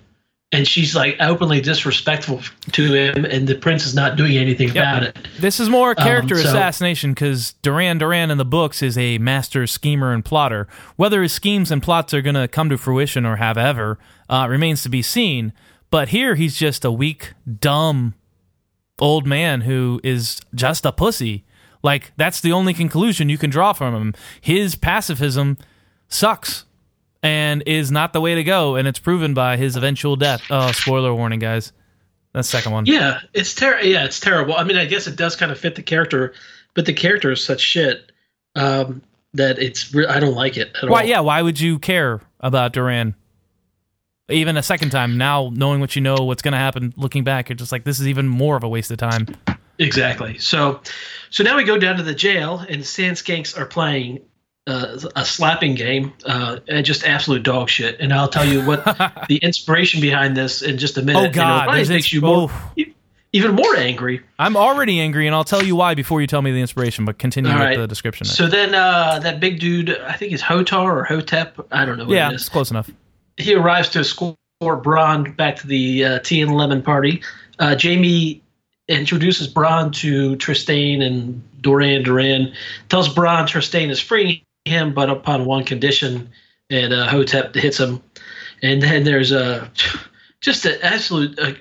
[0.51, 2.41] and she's like openly disrespectful
[2.73, 5.17] to him, and the prince is not doing anything about it.
[5.39, 9.17] This is more character Um, so- assassination because Duran Duran in the books is a
[9.17, 10.67] master schemer and plotter.
[10.97, 13.97] Whether his schemes and plots are going to come to fruition or have ever
[14.29, 15.51] uh, remains to be seen.
[15.89, 18.13] But here he's just a weak, dumb
[18.99, 21.43] old man who is just a pussy.
[21.81, 24.13] Like that's the only conclusion you can draw from him.
[24.41, 25.57] His pacifism
[26.07, 26.65] sucks
[27.23, 30.43] and is not the way to go, and it's proven by his eventual death.
[30.49, 31.71] Oh, spoiler warning, guys.
[32.33, 32.85] That's second one.
[32.85, 34.55] Yeah, it's ter- Yeah, it's terrible.
[34.55, 36.33] I mean, I guess it does kind of fit the character,
[36.73, 38.11] but the character is such shit
[38.55, 39.01] um,
[39.33, 39.93] that it's.
[39.93, 41.01] Re- I don't like it at Why?
[41.03, 41.07] all.
[41.07, 41.19] Yeah.
[41.21, 43.15] Why would you care about Duran?
[44.27, 47.47] Even a second time, now knowing what you know, what's going to happen, looking back,
[47.47, 49.27] you're just like, this is even more of a waste of time.
[49.77, 50.39] Exactly.
[50.39, 50.81] So,
[51.29, 54.19] so now we go down to the jail, and Sand Skanks are playing
[54.67, 57.99] uh, a slapping game, uh, and just absolute dog shit.
[57.99, 58.83] And I'll tell you what
[59.27, 61.29] the inspiration behind this in just a minute.
[61.29, 62.83] Oh, God, probably there's makes you more, oh.
[63.31, 64.21] even more angry.
[64.39, 67.05] I'm already angry, and I'll tell you why before you tell me the inspiration.
[67.05, 67.77] But continue All with right.
[67.77, 68.25] the description.
[68.25, 71.67] So then, uh, that big dude, I think he's Hotar or Hotep.
[71.71, 72.89] I don't know what yeah, it it's close enough.
[73.37, 77.21] he arrives to escort Bronn back to the uh, tea and lemon party.
[77.59, 78.41] Uh, Jaime
[78.87, 82.53] introduces Bronn to Trystane and Duran Duran,
[82.89, 86.29] tells Bronn Trystane is freeing him, but upon one condition,
[86.69, 88.01] and uh, Hotep hits him.
[88.61, 89.71] And then there's a
[90.41, 91.37] just an absolute.
[91.39, 91.53] Uh,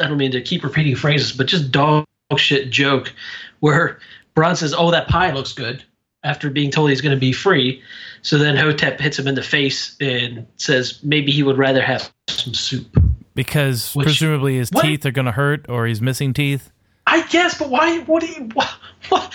[0.00, 3.12] I don't mean to keep repeating phrases, but just dog shit joke
[3.60, 3.98] where
[4.34, 5.84] Bronn says, "Oh, that pie looks good."
[6.24, 7.80] After being told he's going to be free,
[8.22, 12.12] so then Hotep hits him in the face and says maybe he would rather have
[12.28, 12.88] some soup.
[13.34, 14.82] Because Which- presumably his what?
[14.82, 16.72] teeth are going to hurt, or he's missing teeth.
[17.06, 18.00] I guess, but why?
[18.00, 18.48] What do you?
[18.54, 18.68] What?
[19.08, 19.32] What?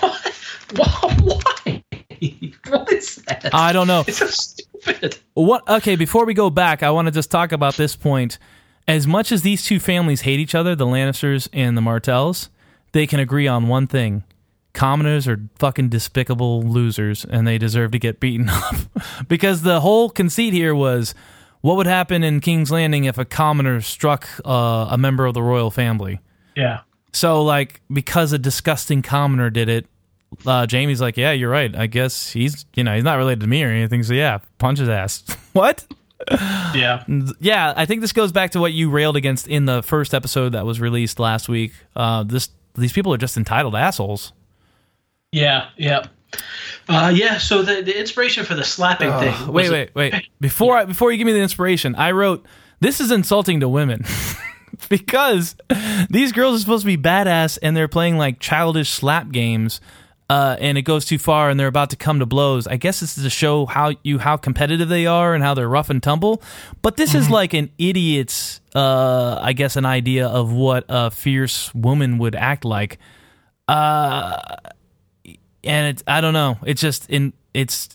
[0.00, 0.32] What?
[0.76, 1.16] Why?
[1.22, 1.82] Why?
[2.68, 3.50] What is that?
[3.52, 4.04] I don't know.
[4.06, 4.82] it's so stupid.
[4.82, 5.18] stupid.
[5.34, 5.68] What?
[5.68, 8.38] Okay, before we go back, I want to just talk about this point.
[8.88, 12.48] As much as these two families hate each other, the Lannisters and the Martells,
[12.92, 14.24] they can agree on one thing:
[14.72, 18.74] commoners are fucking despicable losers, and they deserve to get beaten up.
[19.28, 21.14] because the whole conceit here was,
[21.60, 25.42] what would happen in King's Landing if a commoner struck uh, a member of the
[25.42, 26.20] royal family?
[26.56, 26.80] Yeah.
[27.12, 29.86] So, like, because a disgusting commoner did it,
[30.46, 31.74] uh, Jaime's like, yeah, you're right.
[31.76, 34.02] I guess he's, you know, he's not related to me or anything.
[34.02, 35.24] So yeah, punch his ass.
[35.52, 35.86] what?
[36.30, 37.04] Yeah.
[37.40, 40.50] Yeah, I think this goes back to what you railed against in the first episode
[40.50, 41.72] that was released last week.
[41.94, 44.32] Uh, this these people are just entitled assholes.
[45.32, 45.68] Yeah.
[45.76, 46.06] Yeah.
[46.88, 47.38] Uh, yeah.
[47.38, 49.34] So the, the inspiration for the slapping thing.
[49.34, 50.28] Uh, Wait, wait, wait.
[50.40, 52.46] Before I, before you give me the inspiration, I wrote
[52.80, 54.04] this is insulting to women.
[54.88, 55.56] because
[56.10, 59.80] these girls are supposed to be badass and they're playing like childish slap games
[60.32, 62.66] uh, and it goes too far and they're about to come to blows.
[62.66, 65.68] I guess this is to show how you how competitive they are and how they're
[65.68, 66.42] rough and tumble.
[66.80, 71.74] But this is like an idiot's, uh, I guess, an idea of what a fierce
[71.74, 72.98] woman would act like.
[73.68, 74.38] Uh,
[75.64, 76.56] and it's I don't know.
[76.64, 77.90] It's just in it's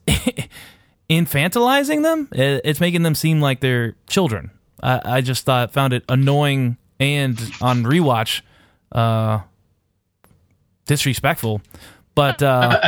[1.10, 2.30] infantilizing them.
[2.32, 4.52] It's making them seem like they're children.
[4.82, 8.42] I, I just thought found it annoying and on rewatch,
[8.92, 9.42] uh,
[10.86, 11.62] disrespectful.
[12.16, 12.80] But uh.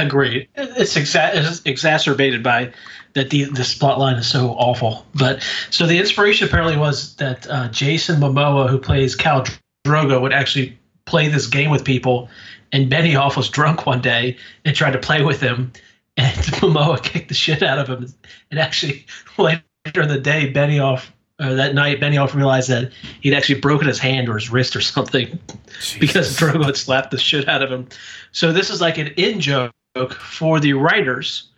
[0.56, 2.74] It's, exa- it's exacerbated by
[3.14, 5.06] that the this plot line is so awful.
[5.14, 9.48] But so the inspiration apparently was that uh, Jason Momoa, who plays Khal
[9.86, 12.30] Drogo, would actually play this game with people,
[12.72, 15.72] and Benioff was drunk one day and tried to play with him,
[16.18, 18.12] and Momoa kicked the shit out of him.
[18.52, 19.06] And actually
[19.38, 19.62] later
[19.96, 21.06] in the day, Benioff.
[21.40, 24.82] Uh, that night, Benioff realized that he'd actually broken his hand or his wrist or
[24.82, 25.40] something
[26.00, 27.88] because Drogo had slapped the shit out of him.
[28.34, 29.72] So this is like an in joke
[30.20, 31.50] for the writers,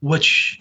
[0.00, 0.60] which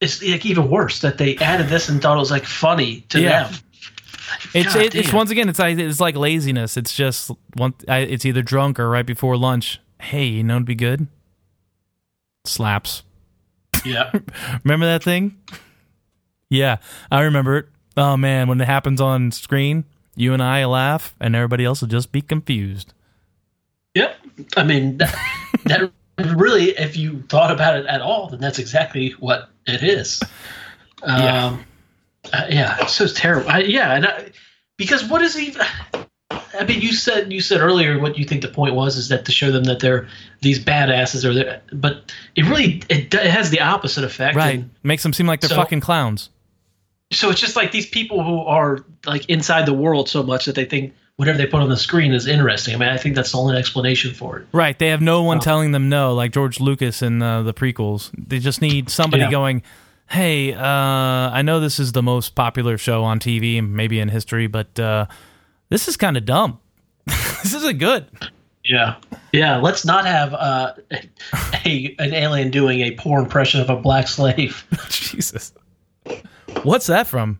[0.00, 3.20] is like even worse that they added this and thought it was like funny to
[3.20, 3.44] Yeah.
[3.48, 3.54] them.
[4.54, 6.76] it's it, it's once again it's like it's like laziness.
[6.78, 7.74] It's just one.
[7.86, 9.80] I, it's either drunk or right before lunch.
[10.00, 11.06] Hey, you know, it'd be good.
[12.46, 13.02] Slaps.
[13.84, 14.10] Yeah,
[14.64, 15.36] Remember that thing?
[16.54, 16.76] Yeah,
[17.10, 17.66] I remember it.
[17.96, 19.84] Oh man, when it happens on screen,
[20.16, 22.92] you and I laugh, and everybody else will just be confused.
[23.94, 24.16] yep.
[24.56, 25.14] I mean that,
[25.66, 25.92] that
[26.36, 30.20] really, if you thought about it at all, then that's exactly what it is.
[31.06, 31.46] Yeah.
[31.46, 31.64] Um,
[32.32, 33.50] uh, yeah, it's so terrible.
[33.50, 34.30] I, yeah, and I,
[34.76, 35.54] because what is he?
[36.30, 39.24] I mean, you said you said earlier what you think the point was is that
[39.26, 40.08] to show them that they're
[40.40, 44.36] these badasses, or they're, but it really it, it has the opposite effect.
[44.36, 44.60] Right.
[44.60, 46.30] and Makes them seem like they're So- fucking clowns.
[47.14, 50.54] So it's just like these people who are like inside the world so much that
[50.54, 52.74] they think whatever they put on the screen is interesting.
[52.74, 54.46] I mean, I think that's the only explanation for it.
[54.52, 54.76] Right.
[54.78, 55.40] They have no one Oh.
[55.40, 58.10] telling them no, like George Lucas in uh, the prequels.
[58.18, 59.30] They just need somebody Yeah.
[59.30, 59.62] going,
[60.10, 64.08] hey, uh, I know this is the most popular show on TV and maybe in
[64.08, 65.06] history, but uh,
[65.68, 66.58] this is kind of dumb.
[67.06, 68.06] this isn't good.
[68.64, 68.96] Yeah,
[69.32, 69.58] yeah.
[69.58, 70.72] Let's not have uh,
[71.64, 74.64] a an alien doing a poor impression of a black slave.
[74.88, 75.52] Jesus.
[76.64, 77.38] What's that from?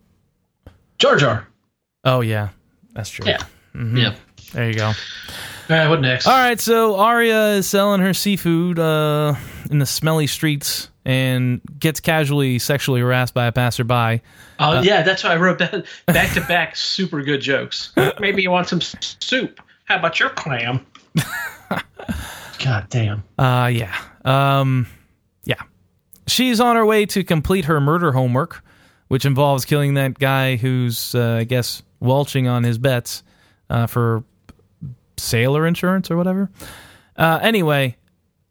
[0.98, 1.48] Jar Jar.
[2.04, 2.50] Oh, yeah.
[2.92, 3.26] That's true.
[3.26, 3.42] Yeah,
[3.74, 4.14] yeah.
[4.52, 4.86] There you go.
[4.86, 4.94] All
[5.70, 6.26] right, what next?
[6.26, 9.34] All right, so Arya is selling her seafood uh,
[9.70, 14.22] in the smelly streets and gets casually sexually harassed by a passerby.
[14.58, 17.92] Uh, yeah, that's why I wrote that Back to back, super good jokes.
[18.20, 19.60] Maybe you want some soup.
[19.86, 20.86] How about your clam?
[22.62, 23.24] God damn.
[23.38, 23.94] Uh, yeah.
[24.24, 24.86] Um,
[25.44, 25.60] yeah.
[26.26, 28.62] She's on her way to complete her murder homework,
[29.14, 33.22] which involves killing that guy who's, uh, I guess, welching on his bets
[33.70, 34.24] uh, for
[35.16, 36.50] sailor insurance or whatever.
[37.16, 37.96] Uh, anyway,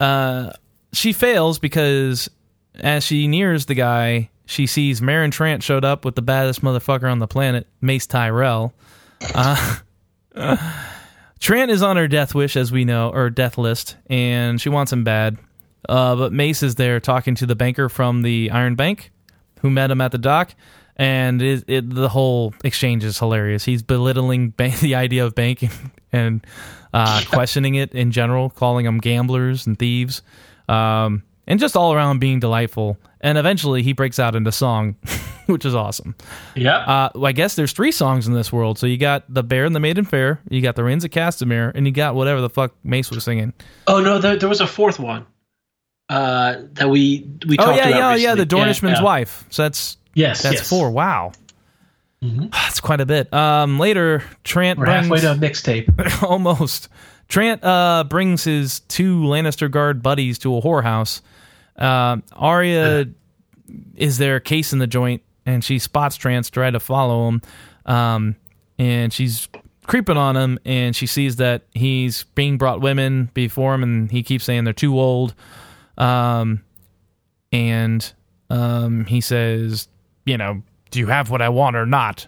[0.00, 0.52] uh,
[0.94, 2.30] she fails because
[2.76, 7.12] as she nears the guy, she sees Meryn Trant showed up with the baddest motherfucker
[7.12, 8.72] on the planet, Mace Tyrell.
[9.34, 9.76] Uh,
[11.40, 14.90] Trant is on her death wish, as we know, or death list, and she wants
[14.90, 15.36] him bad.
[15.86, 19.10] Uh, but Mace is there talking to the banker from the Iron Bank,
[19.64, 20.54] who met him at the dock,
[20.96, 23.64] and it, it, the whole exchange is hilarious.
[23.64, 25.70] He's belittling the idea of banking
[26.12, 26.46] and
[26.92, 30.20] uh, questioning it in general, calling them gamblers and thieves,
[30.68, 32.98] um, and just all around being delightful.
[33.22, 34.96] And eventually, he breaks out into song,
[35.46, 36.14] which is awesome.
[36.54, 36.76] Yeah.
[36.76, 38.78] Uh, well, I guess there's three songs in this world.
[38.78, 41.72] So you got the Bear and the Maiden Fair, you got the Rains of Castamere,
[41.74, 43.54] and you got whatever the fuck Mace was singing.
[43.86, 45.24] oh no, there, there was a fourth one.
[46.08, 48.44] Uh, that we we Oh talked yeah, about yeah, yeah, recently.
[48.44, 49.02] the Dornishman's yeah.
[49.04, 49.44] wife.
[49.50, 50.68] So that's Yes, that's yes.
[50.68, 50.90] four.
[50.90, 51.32] Wow,
[52.22, 52.50] Mhm.
[52.52, 53.32] that's quite a bit.
[53.32, 56.22] Um, later, Trant We're brings halfway to a mixtape.
[56.28, 56.88] almost.
[57.28, 61.22] Trant uh, brings his two Lannister guard buddies to a whorehouse.
[61.76, 63.06] Um, Arya
[63.96, 67.42] is there a case in the joint, and she spots Trance try to follow him,
[67.86, 68.36] um,
[68.78, 69.48] and she's
[69.86, 74.22] creeping on him, and she sees that he's being brought women before him, and he
[74.22, 75.34] keeps saying they're too old,
[75.98, 76.62] um,
[77.52, 78.12] and
[78.50, 79.88] um, he says,
[80.24, 82.26] you know, do you have what I want or not?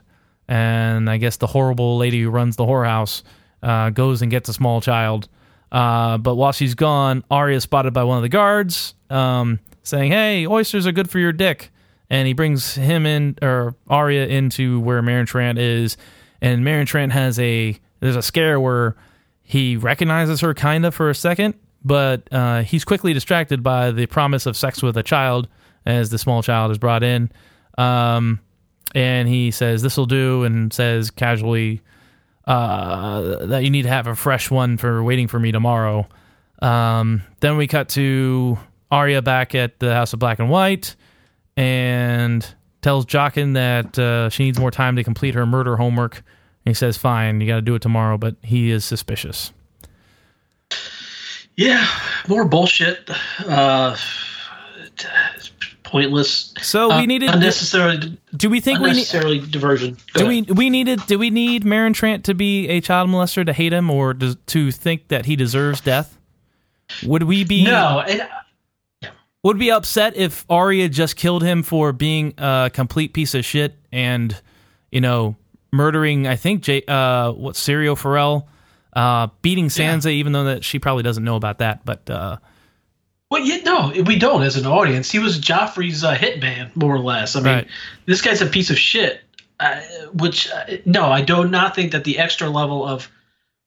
[0.48, 3.22] And I guess the horrible lady who runs the whorehouse
[3.62, 5.29] uh, goes and gets a small child.
[5.72, 10.12] Uh, but while she's gone, Arya is spotted by one of the guards, um, saying,
[10.12, 11.72] "Hey, oysters are good for your dick."
[12.09, 15.96] And he brings him in or Arya into where Meryn Trant is,
[16.40, 18.94] and Meryn Trant has a there's a scare where
[19.42, 21.55] he recognizes her kind of for a second,
[21.87, 25.46] but uh, he's quickly distracted by the promise of sex with a child
[25.87, 27.31] as the small child is brought in.
[27.79, 28.40] Um,
[28.92, 31.83] and he says this will do, and says casually
[32.44, 36.09] uh, that you need to have a fresh one for waiting for me tomorrow.
[36.61, 38.59] Um, then we cut to
[38.90, 40.96] Arya back at the House of Black and White,
[41.57, 42.44] and
[42.83, 46.16] tells Jaqen that uh, she needs more time to complete her murder homework.
[46.16, 49.53] And he says, "Fine, you got to do it tomorrow," but he is suspicious.
[51.57, 51.87] Yeah,
[52.29, 53.09] more bullshit.
[53.47, 53.97] Uh,
[55.83, 56.53] pointless.
[56.61, 58.19] So we uh, needed unnecessarily.
[58.37, 59.97] Do we think we need, diversion?
[60.12, 60.49] Go do ahead.
[60.51, 63.73] we we needed do we need Meryn Trant to be a child molester to hate
[63.73, 66.19] him or to, to think that he deserves death?
[67.05, 68.29] Would we be No, and
[69.42, 73.77] would be upset if Arya just killed him for being a complete piece of shit
[73.92, 74.38] and
[74.90, 75.37] you know
[75.73, 78.49] murdering I think J, uh what Syrio Forel
[78.96, 82.38] uh beating Sansa even though that she probably doesn't know about that but uh
[83.30, 85.11] Well, yeah, no, we don't as an audience.
[85.11, 87.35] He was Joffrey's uh, hitman, more or less.
[87.37, 87.68] I mean, Right.
[88.06, 89.20] this guy's a piece of shit.
[89.59, 89.80] Uh,
[90.12, 93.11] which, uh, no, I do not think that the extra level of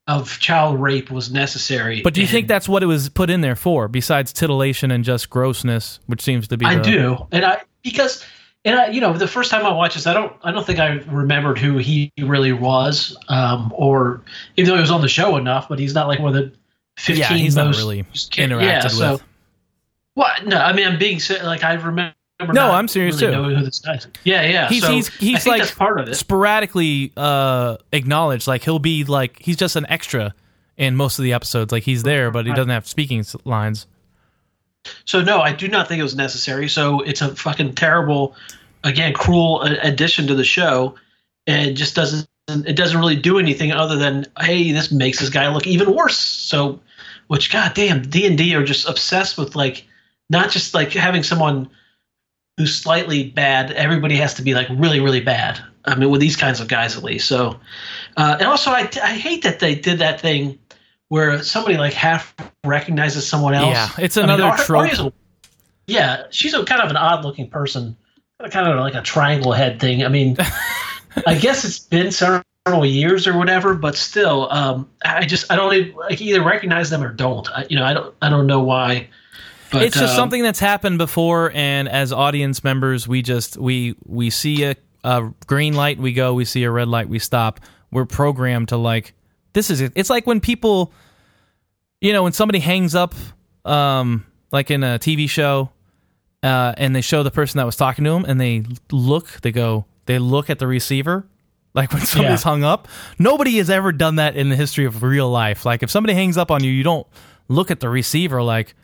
[0.08, 2.02] of child rape was necessary.
[2.02, 4.90] but do you And think that's what it was put in there for besides titillation
[4.92, 8.24] and just grossness which seems to be I the- do, and I because
[8.66, 10.80] and I, you know, the first time I watched this, I don't, I don't think
[10.80, 14.22] I remembered who he really was, um, or
[14.58, 16.54] even though he was on the show enough, but he's not like one of the
[16.98, 19.24] fifteen yeah he's not most really interacted yeah, so, with
[20.16, 20.46] What?
[20.46, 22.14] No, I mean, I'm being like I remember.
[22.42, 23.42] No, not I'm serious, really too.
[23.42, 24.08] Knowing who this guy is.
[24.24, 24.70] Yeah, yeah.
[24.70, 26.16] He's- so he's- he's like part of it.
[26.16, 30.34] sporadically uh acknowledged like he'll be like he's just an extra
[30.78, 33.88] in most of the episodes like he's there but he doesn't have speaking lines
[35.06, 36.70] So no, I do not think it was necessary.
[36.70, 38.36] So it's a fucking terrible,
[38.84, 40.96] again, cruel addition to the show,
[41.48, 42.28] and just doesn't.
[42.48, 46.18] It doesn't really do anything other than hey, this makes this guy look even worse.
[46.18, 46.80] So,
[47.28, 49.86] which goddamn D and D are just obsessed with like
[50.30, 51.70] not just like having someone
[52.58, 53.72] who's slightly bad.
[53.72, 55.60] Everybody has to be like really, really bad.
[55.86, 57.28] I mean, with these kinds of guys at least.
[57.28, 57.60] So,
[58.18, 60.60] uh, and also I, I hate that they did that thing
[61.10, 63.74] where somebody like half recognizes someone else.
[63.74, 64.94] Yeah, it's I mean, another trope.
[64.94, 65.14] A-
[65.88, 67.98] yeah, she's a kind of an odd looking person,
[68.50, 70.04] kind of like a triangle head thing.
[70.04, 70.38] I mean,
[71.28, 75.74] I guess it's been several years or whatever, but still, um, I just I don't
[75.74, 77.50] even, like either recognize them or don't.
[77.52, 79.10] I, you know, I don't I don't know why.
[79.72, 83.96] But it's just um, something that's happened before and as audience members we just we
[84.04, 87.60] we see a, a green light we go we see a red light we stop
[87.92, 89.14] we're programmed to like
[89.54, 90.92] this is it it's like when people
[92.02, 93.14] you know when somebody hangs up
[93.66, 95.70] um like in a tv show
[96.44, 99.52] uh and they show the person that was talking to them and they look they
[99.52, 101.26] go they look at the receiver
[101.74, 102.50] like when somebody's Yeah.
[102.52, 105.90] hung up nobody has ever done that in the history of real life like if
[105.92, 107.06] somebody hangs up on you you don't
[107.48, 108.76] look at the receiver like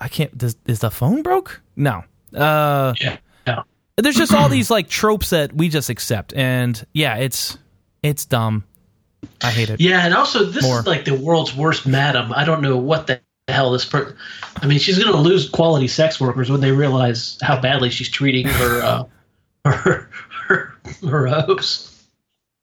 [0.00, 0.38] I can't.
[0.38, 1.60] Does, is the phone broke?
[1.74, 2.04] No.
[2.32, 3.62] Uh, Yeah, yeah.
[3.96, 7.58] there's just all these like tropes that we just accept, and yeah, it's
[8.00, 8.62] it's dumb.
[9.42, 9.80] I hate it.
[9.80, 10.80] Yeah, and also this More.
[10.80, 12.32] is like the world's worst madam.
[12.34, 14.16] I don't know what the hell this per
[14.60, 18.08] I mean, she's going to lose quality sex workers when they realize how badly she's
[18.08, 19.04] treating her uh,
[19.70, 20.10] her
[20.46, 20.74] her,
[21.08, 21.94] her hosts.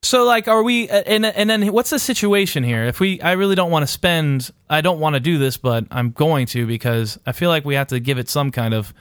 [0.04, 0.88] So like, are we?
[0.89, 2.84] uh, And and then what's the situation here?
[2.84, 4.52] If we, I really don't want to spend.
[4.70, 7.74] I don't want to do this, but I'm going to because I feel like we
[7.76, 8.94] have to give it some kind of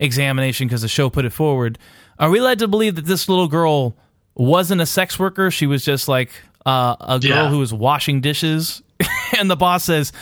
[0.00, 1.78] examination because the show put it forward.
[2.18, 3.96] Are we led to believe that this little girl
[4.34, 5.50] wasn't a sex worker?
[5.52, 6.30] She was just like
[6.68, 7.48] uh, a girl Yeah.
[7.48, 8.82] who was washing dishes,
[9.38, 10.12] and the boss says,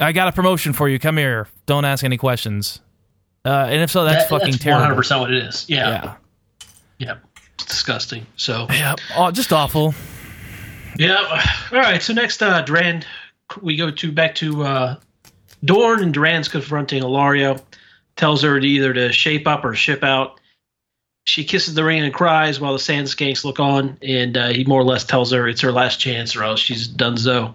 [0.00, 0.98] "I got a promotion for you.
[0.98, 1.48] Come here.
[1.66, 2.80] Don't ask any questions."
[3.44, 4.96] Uh, and if so, that's That- fucking that's terrible.
[5.02, 5.66] 100% what it is.
[5.68, 5.88] Yeah.
[5.90, 6.14] Yeah.
[6.98, 7.14] Yeah.
[7.54, 8.26] It's disgusting.
[8.36, 8.94] So, Yeah.
[9.16, 9.94] Oh, just awful.
[10.98, 11.40] yeah.
[11.72, 12.00] All right.
[12.02, 13.04] So next, uh, Doran,
[13.60, 14.96] we go to back to uh,
[15.64, 17.60] Dorne, and Doran's confronting Ellaria,
[18.16, 20.40] tells her to either to shape up or ship out.
[21.24, 24.64] She kisses the ring and cries while the sand skanks look on, and uh, he
[24.64, 27.54] more or less tells her it's her last chance or else she's done so.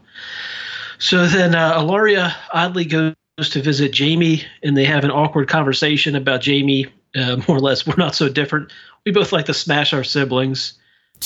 [0.97, 3.15] So then uh, Ellaria oddly goes
[3.51, 7.85] to visit Jaime, and they have an awkward conversation about Jaime uh, more or less.
[7.87, 8.71] We're not so different.
[9.05, 10.73] We both like to smash our siblings.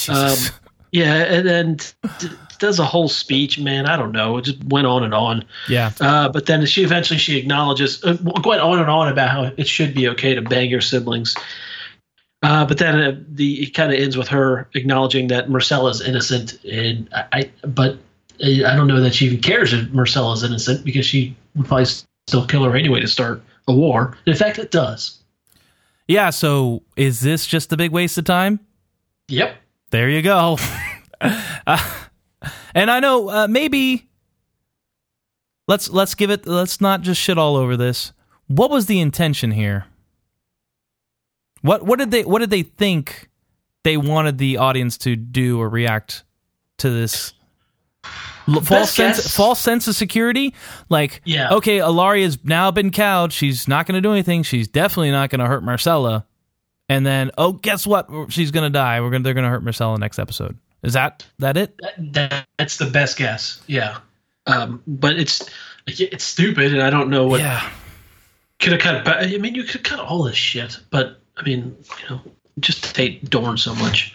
[0.10, 0.38] Um,
[0.92, 1.76] yeah, and then
[2.20, 2.30] d-
[2.60, 3.58] does a whole speech.
[3.58, 4.38] Man, I don't know.
[4.38, 5.46] It just went on and on.
[5.68, 5.92] yeah.
[6.00, 9.68] Uh, but then she eventually she acknowledges uh, went on and on about how it
[9.68, 11.36] should be okay to bang your siblings.
[12.44, 16.62] Uh, but then uh, the it kind of ends with her acknowledging that Myrcella's innocent,
[16.66, 17.94] and I, I but
[18.44, 21.86] uh, I don't know that she even cares if Myrcella's innocent because she would probably
[22.28, 24.18] still kill her anyway to start a war.
[24.26, 25.20] In fact, it does.
[26.08, 28.60] Yeah, so is this just a big waste of time?
[29.30, 29.56] Yep.
[29.92, 30.58] There you go.
[31.22, 31.94] Uh,
[32.76, 34.10] and I know uh, maybe
[35.70, 38.12] let's let's give it let's not just shit all over this.
[38.48, 39.86] What was the intention here?
[41.64, 43.30] What what did they what did they think
[43.84, 46.24] they wanted the audience to do or react
[46.78, 47.34] to this
[48.48, 50.54] L- false sense false sense of security?
[50.90, 51.54] Like Yeah.
[51.54, 53.34] okay, Ellaria's now been cowed.
[53.34, 54.44] She's not going to do anything.
[54.44, 56.26] She's definitely not going to hurt Myrcella.
[56.90, 58.10] And then, oh, guess what?
[58.30, 59.00] She's going to die.
[59.00, 60.58] We're going they're going to hurt Myrcella next episode.
[60.84, 61.80] Is that that it?
[61.80, 63.62] That, that, that's the best guess.
[63.68, 64.00] Yeah.
[64.48, 65.50] Um, but it's
[65.88, 67.70] it's stupid, and I don't know what yeah.
[68.60, 69.08] could have cut.
[69.08, 70.78] I mean, you could cut all this shit.
[70.92, 72.22] But I mean, you know,
[72.60, 74.14] just hate Dorne so much.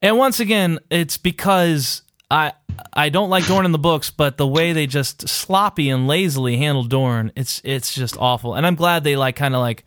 [0.00, 2.52] And once again, it's because I
[2.92, 6.56] I don't like Dorne in the books, but the way they just sloppy and lazily
[6.56, 8.54] handle Dorne, it's it's just awful.
[8.54, 9.84] And I'm glad they like kind of like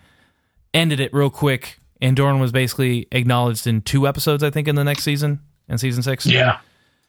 [0.73, 1.79] ended it real quick.
[2.01, 5.39] And Dorne was basically acknowledged in two episodes, I think, in the next season,
[5.69, 6.25] in season six.
[6.25, 6.59] Yeah.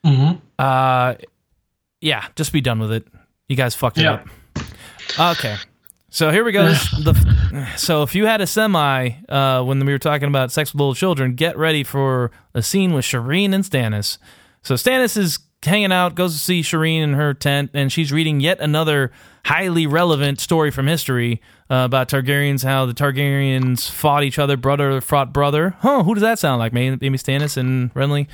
[0.05, 0.37] Mm-hmm.
[0.59, 1.15] Uh,
[2.01, 3.07] yeah, just be done with it.
[3.49, 4.23] You guys fucked it Yeah.
[5.19, 5.37] up.
[5.39, 5.57] Okay.
[6.13, 6.67] So here we go.
[6.67, 10.79] The, so if you had a semi uh, when we were talking about sex with
[10.79, 14.19] little children, get ready for a scene with Shireen and Stannis.
[14.63, 18.41] So Stannis is hanging out, goes to see Shireen in her tent, and she's reading
[18.41, 19.11] yet another
[19.47, 21.41] highly relevant story from history
[21.71, 25.77] uh, about Targaryens, how the Targaryens fought each other, brother fought brother.
[25.79, 26.75] Huh, who does that sound like?
[26.75, 28.27] Maybe, Stannis and Renly?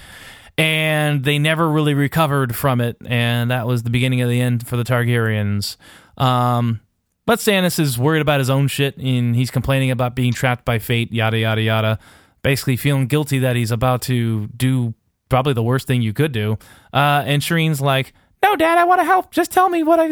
[0.58, 4.66] and they never really recovered from it, and that was the beginning of the end
[4.66, 5.76] for the Targaryens.
[6.16, 6.80] Um,
[7.28, 10.78] but Stannis is worried about his own shit, and he's complaining about being trapped by
[10.78, 11.98] fate, yada yada yada.
[12.40, 14.94] Basically, feeling guilty that he's about to do
[15.28, 16.56] probably the worst thing you could do.
[16.90, 19.30] Uh, and Shireen's like, "No, Dad, I want to help.
[19.30, 20.10] Just tell me what I,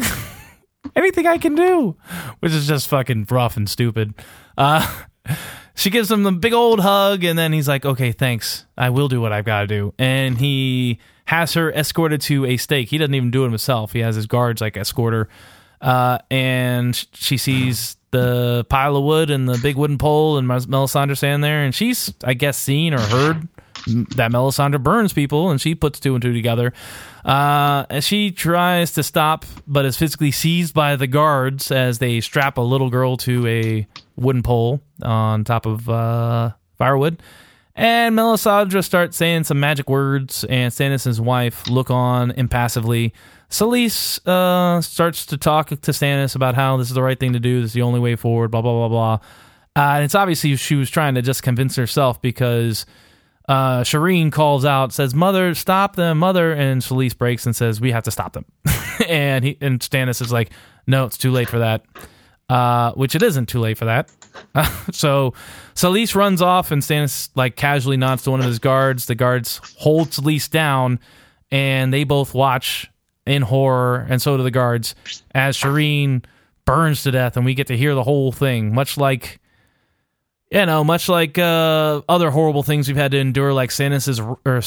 [0.95, 1.97] anything I can do,"
[2.41, 4.13] which is just fucking rough and stupid.
[4.59, 4.87] Uh,
[5.75, 8.67] she gives him the big old hug, and then he's like, "Okay, thanks.
[8.77, 12.59] I will do what I've got to do." And he has her escorted to a
[12.59, 12.91] stake.
[12.91, 13.93] He doesn't even do it himself.
[13.93, 15.29] He has his guards like escort her,
[15.81, 20.61] uh, and she sees the pile of wood and the big wooden pole, and Mel-
[20.61, 23.49] Melisandre standing there, and she's, I guess, seen or heard
[23.87, 26.73] that Melisandre burns people, and she puts two and two together.
[27.25, 32.21] Uh, and she tries to stop, but is physically seized by the guards as they
[32.21, 37.23] strap a little girl to a wooden pole on top of uh, firewood.
[37.75, 43.13] And Melisandre starts saying some magic words, and Stannis' wife look on impassively.
[43.51, 47.41] Selyse uh, starts to talk to Stannis about how this is the right thing to
[47.41, 49.15] do, this is the only way forward, blah, blah, blah, blah.
[49.77, 52.87] Uh, and it's obviously she was trying to just convince herself because
[53.49, 57.93] uh, Shireen calls out, says, "Mother, stop them, mother!" And Selyse breaks and says, "We
[57.93, 58.47] have to stop them."
[59.09, 60.51] and he and Stannis is like,
[60.87, 61.85] "No, it's too late for that."
[62.49, 64.11] Uh, which it isn't too late for that.
[64.93, 65.35] so
[65.75, 69.07] Selyse runs off, and Stannis like casually nods to one of his guards.
[69.07, 70.99] The guards hold Selyse down,
[71.51, 72.91] and they both watch
[73.27, 74.95] in horror, and so do the guards
[75.35, 76.25] as Shireen
[76.65, 79.41] burns to death, and we get to hear the whole thing, much like
[80.51, 84.63] you know, much like uh, other horrible things we've had to endure, like Stannis's or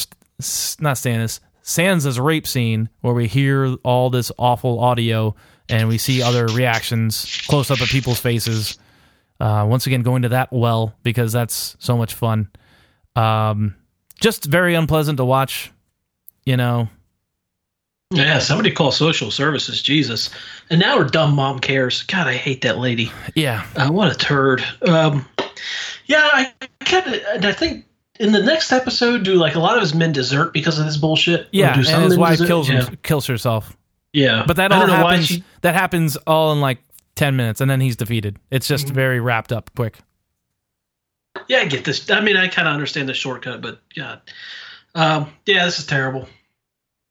[0.78, 5.34] not Stannis, Sansa's rape scene, where we hear all this awful audio
[5.68, 8.78] and we see other reactions close up at people's faces.
[9.38, 12.50] Uh, once again, going to that well because that's so much fun.
[13.16, 13.74] Um,
[14.20, 15.72] just very unpleasant to watch.
[16.44, 16.88] You know,
[18.12, 20.30] Yeah, somebody call social services, Jesus.
[20.68, 22.02] And now her dumb mom cares.
[22.02, 23.12] God, I hate that lady.
[23.36, 24.64] yeah, Uh, what a turd.
[24.82, 25.24] Um,
[26.06, 27.84] yeah, I kind of, and I think
[28.18, 30.96] in the next episode, do like a lot of his men desert because of this
[30.96, 31.42] bullshit?
[31.42, 32.46] Or yeah, do and his wife desert?
[32.48, 32.82] kills yeah.
[32.84, 33.76] him, kills herself.
[34.12, 35.26] Yeah, But that all don't know why happens.
[35.28, 36.78] she- That happens all in like
[37.14, 38.38] ten minutes, and then he's defeated.
[38.50, 38.94] It's just Mm-hmm.
[38.96, 39.98] very wrapped up quick.
[41.46, 42.10] Yeah, I get this.
[42.10, 44.20] I mean, I kind of understand the shortcut, but God,
[44.96, 46.28] um, yeah, this is terrible.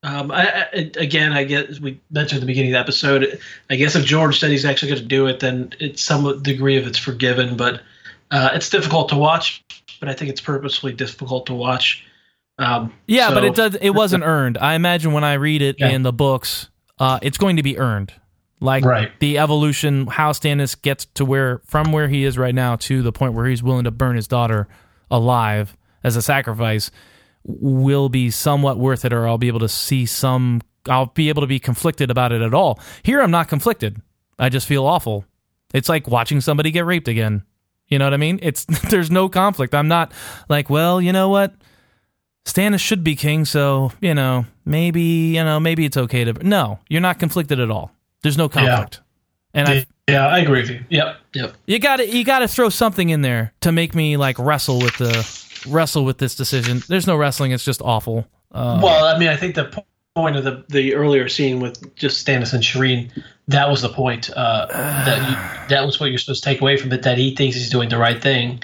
[0.02, 3.40] Um, I, I, again, I guess we mentioned at the beginning of the episode.
[3.70, 6.78] I guess if George said he's actually going to do it, then it's some degree
[6.78, 7.58] of it's forgiven.
[7.58, 7.82] But
[8.32, 9.64] uh, it's difficult to watch.
[10.00, 12.06] But I think it's purposefully difficult to watch.
[12.58, 13.76] Um, Yeah, but it does.
[13.76, 14.58] It wasn't earned.
[14.58, 15.90] I imagine when I read it Yeah.
[15.90, 18.14] in the books, uh, it's going to be earned.
[18.62, 19.18] like Right.
[19.22, 23.14] the evolution, how Stannis gets to where from where he is right now to the
[23.14, 24.68] point where he's willing to burn his daughter
[25.10, 26.92] alive as a sacrifice
[27.60, 30.62] will be somewhat worth it, or I'll be able to see some.
[30.88, 32.80] I'll be able to be conflicted about it at all.
[33.04, 34.02] Here, I'm not conflicted.
[34.38, 35.26] I just feel awful.
[35.74, 37.44] It's like watching somebody get raped again.
[37.88, 38.40] You know what I mean?
[38.42, 39.74] It's there's no conflict.
[39.74, 40.12] I'm not
[40.48, 41.54] like, well, you know what?
[42.46, 46.34] Stannis should be king, so you know maybe you know maybe it's okay to.
[46.34, 47.92] No, you're not conflicted at all.
[48.22, 49.02] There's no conflict,
[49.54, 50.84] and I Yeah, I agree with you.
[50.90, 51.18] Yep.
[51.34, 51.54] Yep.
[51.68, 54.80] you got to you got to throw something in there to make me like wrestle
[54.80, 55.14] with the
[55.68, 56.82] wrestle with this decision.
[56.88, 57.52] There's no wrestling.
[57.52, 58.28] It's just awful.
[58.52, 59.84] Uh, Well, I mean, I think the
[60.16, 63.10] point of the the earlier scene with just Stannis and Shireen,
[63.48, 64.30] that was the point.
[64.36, 67.04] Uh, that you, that was what you're supposed to take away from it.
[67.04, 68.62] That he thinks he's doing the right thing,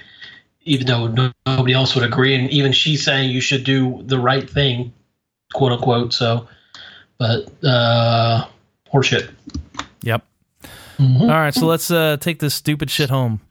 [0.64, 4.20] even though no, nobody else would agree, and even she's saying you should do the
[4.20, 4.92] right thing,
[5.54, 6.14] quote unquote.
[6.14, 6.48] So,
[7.18, 8.46] but uh,
[8.92, 9.30] horseshit.
[10.02, 10.24] yep.
[10.98, 11.22] Mhm.
[11.22, 13.42] All right, so let's uh, take this stupid shit home.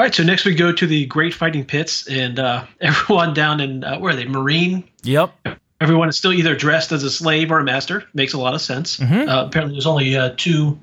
[0.00, 3.60] All right, so next we go to the Great Fighting Pits, and uh, everyone down
[3.60, 4.24] in uh, where are they?
[4.24, 4.82] Meereen.
[5.02, 5.30] Yep.
[5.78, 8.04] Everyone is still either dressed as a slave or a master.
[8.14, 8.96] Makes a lot of sense.
[8.96, 9.28] Mhm.
[9.28, 10.80] Uh, apparently, there's only uh, two.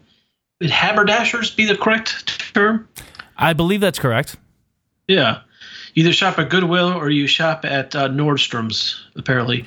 [0.61, 2.87] Would haberdashers be the correct term?
[3.35, 4.35] I believe that's correct.
[5.07, 5.39] Yeah.
[5.95, 9.65] Either shop at Goodwill or you shop at uh, Nordstrom's, apparently.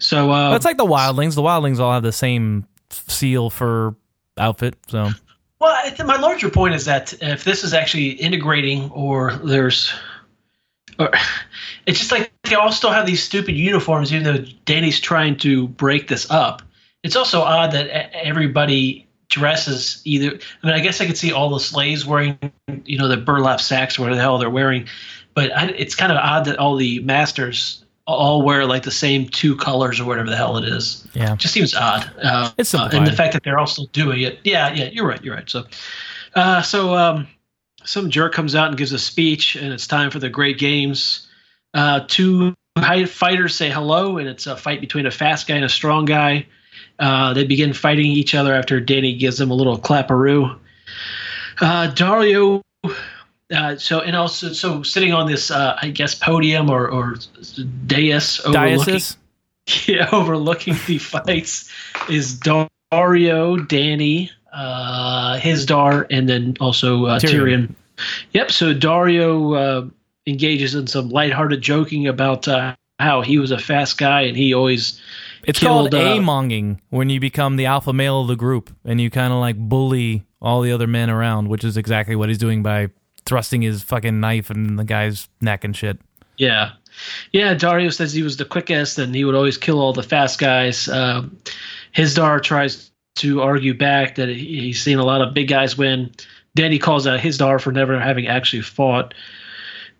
[0.00, 1.36] So, uh, It's like the wildlings.
[1.36, 3.94] The wildlings all have the same seal for
[4.36, 4.74] outfit.
[4.88, 5.10] So
[5.60, 9.92] Well, my larger point is that if this is actually integrating, or there's,
[10.98, 11.10] or
[11.86, 15.66] it's just like they all still have these stupid uniforms, even though Danny's trying to
[15.68, 16.62] break this up.
[17.02, 20.38] It's also odd that everybody dresses either.
[20.62, 22.38] I mean, I guess I could see all the slaves wearing,
[22.84, 24.86] you know, the burlap sacks, or whatever the hell they're wearing,
[25.34, 27.84] but I, it's kind of odd that all the masters
[28.14, 31.52] all wear like the same two colors or whatever the hell it is yeah, just
[31.52, 32.10] seems odd.
[32.22, 34.38] Uh, It's uh, and the fact that they're also doing it.
[34.44, 35.22] Yeah, yeah, you're right.
[35.22, 35.48] You're right.
[35.48, 35.64] So,
[36.34, 37.28] uh, so um,
[37.84, 41.28] some jerk comes out and gives a speech, and it's time for the great games.
[41.74, 45.68] Uh, two fighters say hello, and it's a fight between a fast guy and a
[45.68, 46.46] strong guy.
[46.98, 50.58] Uh, they begin fighting each other after Danny gives them a little clapperoo.
[51.60, 52.62] Uh, Daario.
[53.54, 57.16] Uh, so and also so sitting on this uh, I guess podium or or
[57.86, 59.16] dais overlooking diocese.
[59.86, 61.70] yeah, overlooking the fights
[62.08, 67.30] is Daario, Danny, uh, Hizdar, and then also uh, Tyrion.
[67.30, 67.74] Tyrion.
[68.32, 68.50] Yep.
[68.50, 69.90] So Daario uh,
[70.26, 74.54] engages in some lighthearted joking about uh, how he was a fast guy and he
[74.54, 75.00] always
[75.44, 79.00] It's killed, called uh, amonging when you become the alpha male of the group and
[79.00, 82.38] you kind of like bully all the other men around, which is exactly what he's
[82.38, 82.90] doing by
[83.28, 86.00] thrusting his fucking knife in the guy's neck and shit.
[86.38, 86.72] Yeah.
[87.32, 90.38] Yeah, Daario says he was the quickest and he would always kill all the fast
[90.38, 90.88] guys.
[90.88, 91.38] Um,
[91.94, 96.10] Hizdar tries to argue back that he's seen a lot of big guys win.
[96.54, 99.14] Danny calls out Hizdar for never having actually fought.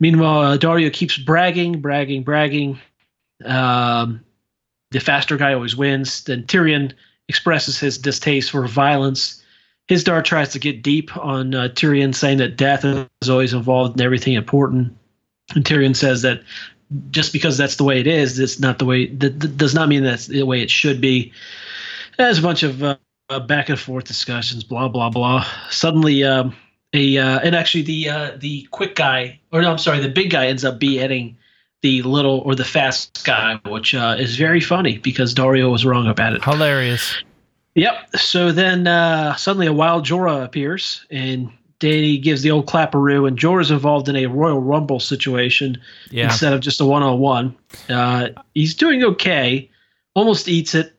[0.01, 2.81] Meanwhile, uh, Daario keeps bragging, bragging, bragging.
[3.45, 4.24] Um,
[4.91, 6.24] the faster guy always wins.
[6.24, 6.93] Then Tyrion
[7.29, 9.38] expresses his distaste for violence.
[9.89, 14.05] Hizdar tries to get deep on uh, Tyrion, saying that death is always involved in
[14.05, 14.97] everything important.
[15.55, 16.43] And Tyrion says that
[17.11, 19.07] just because that's the way it is, it's not the way.
[19.07, 21.32] That, that does not mean that's the way it should be.
[22.18, 22.97] There's a bunch of uh,
[23.30, 25.47] uh, back and forth discussions, blah blah blah.
[25.70, 26.55] Suddenly, um,
[26.93, 30.30] a uh, and actually the uh, the quick guy, or no, I'm sorry, the big
[30.30, 31.36] guy ends up beheading
[31.82, 36.09] the little or the fast guy, which uh, is very funny because Daario was wrong
[36.09, 36.45] about it.
[36.45, 37.22] Hilarious.
[37.79, 38.16] Yep.
[38.16, 43.39] So then uh, suddenly a wild Jorah appears, and Danny gives the old clapperoo, and
[43.39, 45.79] Jorah's involved in a Royal Rumble situation
[46.11, 46.24] Yeah.
[46.24, 47.55] instead of just a one-on-one.
[47.89, 49.70] Uh, he's doing okay,
[50.14, 50.97] almost eats it,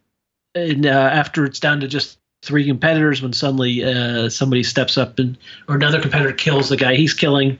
[0.56, 5.20] and uh, after it's down to just three competitors, when suddenly uh, somebody steps up
[5.20, 7.60] and or another competitor kills the guy he's killing.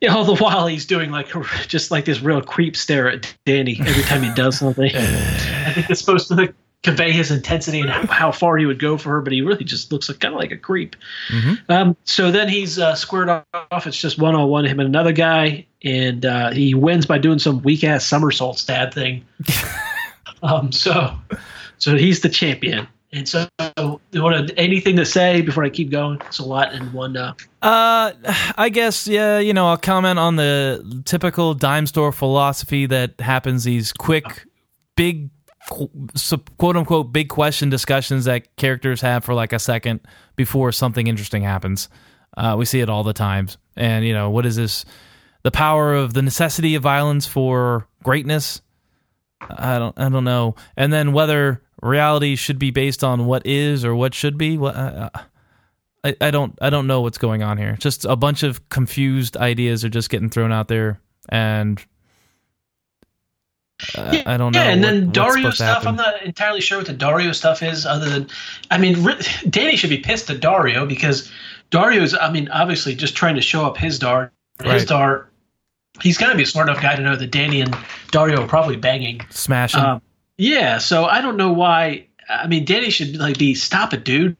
[0.00, 1.28] You know, all the while he's doing like
[1.68, 4.90] just like this real creep stare at Danny every time he does something.
[4.96, 6.52] I think it's supposed to
[6.84, 9.64] convey his intensity and how, how far he would go for her, but he really
[9.64, 10.94] just looks like, kind of like a creep.
[11.30, 11.58] Mhm.
[11.70, 13.86] Um, so then he's uh, squared off.
[13.86, 17.38] It's just one on one, him and another guy, and uh, he wins by doing
[17.40, 19.24] some weak ass somersault stab thing.
[20.42, 21.12] um, so,
[21.78, 22.86] so he's the champion.
[23.12, 23.46] And so,
[24.10, 26.20] you want to, anything to say before I keep going?
[26.26, 27.16] It's a lot in one.
[27.16, 28.10] Uh, Uh,
[28.58, 29.38] I guess yeah.
[29.38, 33.62] You know, I'll comment on the typical dime store philosophy that happens.
[33.62, 34.46] These quick,
[34.96, 35.33] big, qu- so-
[35.68, 40.00] quote unquote, big question discussions that characters have for like a second
[40.36, 41.88] before something interesting happens.
[42.36, 43.58] Uh, we see it all the times.
[43.76, 44.84] And you know, what is this?
[45.42, 48.62] The power of the necessity of violence for greatness.
[49.40, 50.54] I don't I don't know.
[50.76, 54.56] And then whether reality should be based on what is or what should be.
[54.56, 55.10] What uh,
[56.02, 57.76] I I don't I don't know what's going on here.
[57.78, 61.82] Just a bunch of confused ideas are just getting thrown out there, and uh,
[63.96, 64.58] Yeah, I don't know.
[64.62, 65.86] Yeah, and what- then Daario stuff.
[65.86, 68.28] I'm not entirely sure what the Daario stuff is, other than,
[68.70, 69.06] I mean,
[69.50, 71.30] Danny should be pissed at Daario because
[71.70, 74.30] Daario's, I mean, obviously just trying to show up Hizdar.
[74.62, 74.86] His Right.
[74.88, 75.28] Dar,
[76.00, 77.72] he's got to be a smart enough guy to know that Danny and
[78.12, 79.20] Daario are probably banging.
[79.30, 79.80] Smashing.
[79.80, 80.00] Um,
[80.38, 82.06] yeah, so I don't know why.
[82.28, 84.36] I mean, Danny should like be stop it, dude.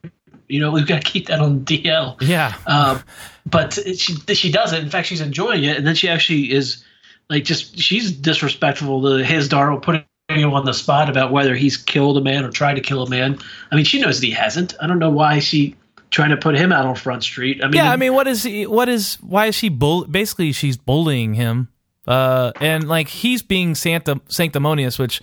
[0.48, 2.16] You know, we've got to keep that on DL.
[2.20, 2.54] yeah.
[2.66, 3.02] Um,
[3.46, 4.80] but she she doesn't.
[4.82, 6.84] In fact, she's enjoying it, and then she actually is
[7.30, 11.76] like just she's disrespectful to his Daryl, putting him on the spot about whether he's
[11.76, 13.38] killed a man or tried to kill a man.
[13.70, 14.74] I mean, she knows that he hasn't.
[14.80, 15.76] I don't know why she
[16.10, 17.60] trying to put him out on Front Street.
[17.62, 18.66] I mean, yeah, I mean, what is he?
[18.66, 19.16] What is?
[19.16, 19.68] Why is she?
[19.68, 21.68] Bull- basically, she's bullying him,
[22.06, 25.20] uh, and like he's being sancti- sanctimonious, which,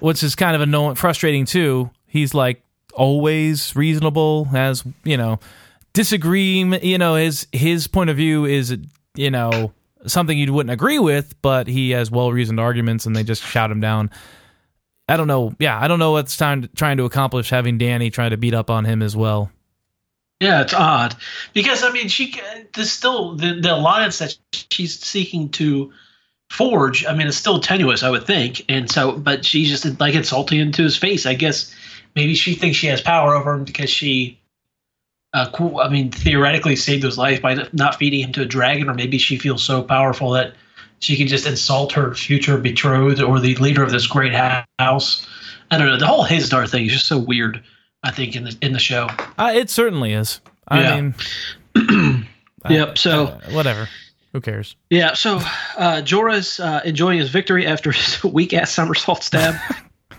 [0.00, 1.90] which is kind of annoying, frustrating too.
[2.06, 2.62] He's like
[2.94, 5.40] always reasonable, has you know,
[5.94, 6.62] disagree.
[6.82, 8.76] You know, his his point of view is
[9.16, 9.72] you know
[10.06, 13.70] something you wouldn't agree with, but he has well reasoned arguments, and they just shout
[13.70, 14.10] him down.
[15.08, 15.54] I don't know.
[15.58, 18.70] Yeah, I don't know what's trying trying to accomplish having Danny try to beat up
[18.70, 19.50] on him as well.
[20.40, 21.16] Yeah, it's odd
[21.52, 22.34] because I mean, she
[22.74, 24.36] there's still the the alliance that
[24.70, 25.92] she's seeking to
[26.50, 27.04] forge.
[27.06, 30.60] I mean, it's still tenuous, I would think, and so, but she's just like insulting
[30.60, 31.26] him to his face.
[31.26, 31.74] I guess
[32.14, 34.37] maybe she thinks she has power over him because she,
[35.34, 38.88] uh, cool, I mean, theoretically saved his life by not feeding him to a dragon,
[38.88, 40.54] or maybe she feels so powerful that
[41.00, 45.26] she can just insult her future betrothed or the leader of this great house.
[45.70, 45.98] I don't know.
[45.98, 47.62] The whole Hizdar thing is just so weird.
[48.02, 49.08] I think in the in the show.
[49.36, 50.40] Uh, it certainly is.
[50.68, 51.00] I Yeah.
[51.00, 52.26] mean,
[52.68, 52.98] Yep.
[52.98, 53.26] So.
[53.26, 53.88] uh, whatever.
[54.32, 54.76] Who cares?
[54.90, 55.36] Yeah, so
[55.76, 59.54] uh, Jorah's uh, enjoying his victory after his weak ass somersault stab.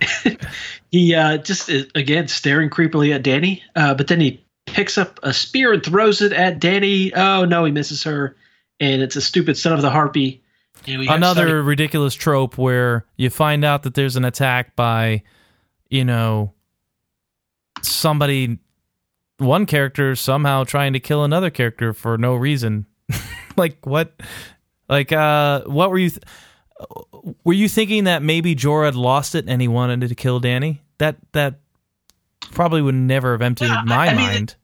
[0.92, 4.44] he uh, just is, again staring creepily at Danny, uh, but then he
[4.80, 7.14] picks up a spear and throws it at Danny.
[7.14, 8.36] Oh no, he misses her,
[8.80, 10.42] and it's a stupid son of the harpy.
[10.88, 15.24] Another Sonny- ridiculous trope where you find out that there's an attack by,
[15.90, 16.54] you know,
[17.82, 18.60] somebody,
[19.38, 22.86] one character somehow trying to kill another character for no reason.
[23.58, 24.14] like what?
[24.88, 26.12] Like uh, what were you?
[26.12, 26.24] Th-
[27.44, 30.82] were you thinking that maybe Jorah had lost it and he wanted to kill Danny?
[30.98, 31.60] That that
[32.52, 34.56] probably would never have emptied Yeah, I- my I mean, mind.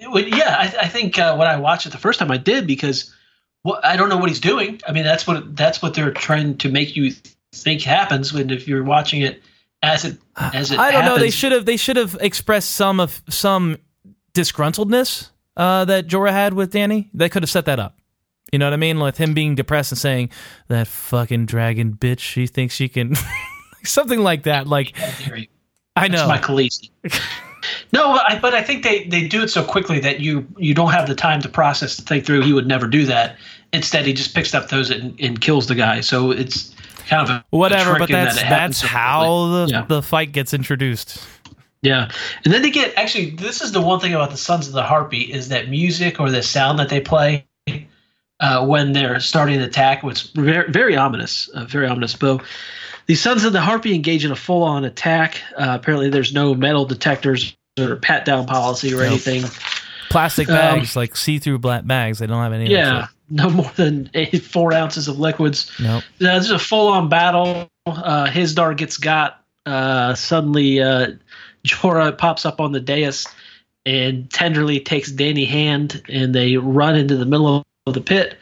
[0.00, 2.66] Would- yeah, I, I think uh, when I watched it the first time, I did
[2.66, 3.14] because
[3.64, 4.80] well, I don't know what he's doing.
[4.86, 7.12] I mean, that's what that's what they're trying to make you
[7.52, 9.42] think happens when if you're watching it
[9.82, 10.78] as it as it.
[10.78, 11.18] I don't know.
[11.18, 11.66] They should have.
[11.66, 13.78] They should have expressed some of some
[14.34, 17.10] disgruntledness uh, that Jorah had with Danny.
[17.12, 17.98] They could have set that up.
[18.52, 18.98] You know what I mean?
[18.98, 20.30] With him being depressed and saying
[20.68, 22.20] that fucking dragon bitch.
[22.20, 23.14] She thinks she can,
[23.84, 24.66] something like that.
[24.66, 24.94] Like.
[25.96, 26.28] I That's know.
[26.28, 26.90] my Khaleesi.
[27.92, 30.74] no, but I, but I think they, they do it so quickly that you you
[30.74, 32.42] don't have the time to process to think through.
[32.42, 33.36] He would never do that.
[33.72, 36.00] Instead, he just picks up those and, and kills the guy.
[36.00, 36.74] So it's
[37.06, 39.68] kind of a Whatever, a but in that that's so how the.
[39.70, 39.84] Yeah.
[39.86, 41.22] the fight gets introduced.
[41.82, 42.10] Yeah,
[42.44, 43.30] and then they get actually.
[43.30, 46.30] This is the one thing about the Sons of the Harpy is that music or
[46.30, 47.46] the sound that they play
[48.40, 52.14] uh, when they're starting the attack, was very, very ominous, uh, very ominous.
[52.14, 52.40] Bo,
[53.06, 55.40] the Sons of the Harpy engage in a full-on attack.
[55.56, 59.06] Uh, apparently, there's no metal detectors or pat down policy or Nope.
[59.06, 59.44] anything.
[60.10, 62.18] Plastic Um, bags, like see through black bags.
[62.18, 62.70] They don't have any.
[62.70, 65.70] Yeah, no more than eight, four ounces of liquids.
[65.78, 66.02] Nope.
[66.20, 67.68] Uh, this is a full-on battle.
[67.86, 69.42] Uh, Hizdar gets got.
[69.66, 71.08] Uh, suddenly, uh,
[71.66, 73.26] Jorah pops up on the dais
[73.84, 78.38] and tenderly takes Danny hand, and they run into the middle of the pit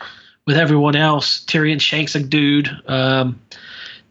[0.46, 1.44] with everyone else.
[1.46, 2.70] Tyrion shanks a dude.
[2.86, 3.40] Um,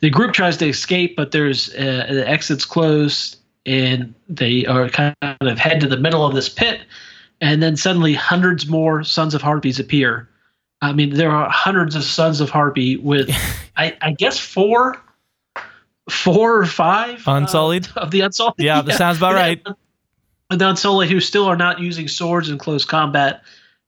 [0.01, 5.16] the group tries to escape, but there's uh, the exits closed, and they are kind
[5.22, 6.82] of head to the middle of this pit.
[7.41, 10.30] And then suddenly, hundreds more Sons of Harpies appear.
[10.82, 13.30] I mean, there are hundreds of Sons of Harpy with,
[13.78, 14.97] I, I guess, four,
[16.09, 17.88] four or five uh, Unsullied?
[17.95, 18.53] of the Unsullied.
[18.57, 19.61] Yeah, that sounds about right.
[20.49, 23.41] And the Unsullied, who still are not using swords in close combat,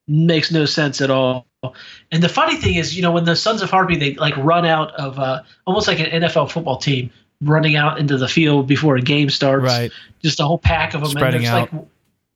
[0.08, 1.46] makes no sense at all.
[2.12, 4.66] And the funny thing is, you know, when the Sons of Harpy they like run
[4.66, 7.12] out of uh, almost like an NFL football team
[7.42, 9.92] running out into the field before a game starts, Right.
[10.24, 11.12] just a whole pack of them.
[11.12, 11.74] Spreading and out.
[11.74, 11.86] Like,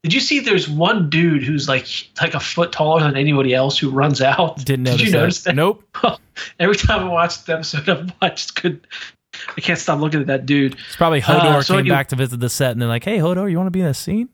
[0.03, 0.39] did you see?
[0.39, 1.85] There's one dude who's like
[2.21, 4.57] like a foot taller than anybody else who runs out.
[4.57, 5.55] Didn't Did notice, you notice that?
[5.55, 5.83] Nope.
[6.59, 8.87] Every time I watch the episode, I've watched could
[9.55, 10.73] I can't stop looking at that dude.
[10.87, 13.19] It's probably Hodor Uh, so came back to visit the set and they're like, "Hey,
[13.19, 14.29] Hodor, you want to be in a scene?"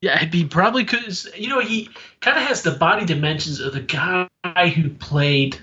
[0.00, 1.16] Yeah, he probably could.
[1.36, 1.88] You know, he
[2.20, 4.28] kind of has the body dimensions of the guy
[4.68, 5.56] who played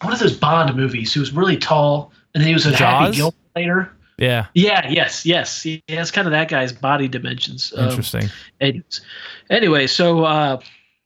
[0.00, 1.12] one of those Bond movies.
[1.12, 2.74] Who was really tall, and then he was a?
[2.74, 3.90] Happy Gilmore later.
[4.16, 5.60] Yeah, Yeah, yes, yes.
[5.62, 7.72] He has kind of that guy's body dimensions.
[7.76, 8.28] Um, interesting.
[8.60, 9.00] anyways,
[9.50, 10.60] anyway, so uh,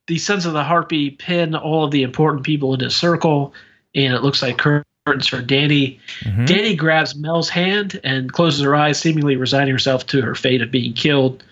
[0.09, 3.55] the Sons of the Harpy pin all of the important people in a circle,
[3.95, 5.99] and it looks like curtains for Danny.
[6.21, 6.47] Mhm.
[6.47, 10.71] Danny grabs Mel's hand and closes her eyes, seemingly resigning herself to her fate of
[10.71, 11.43] being killed.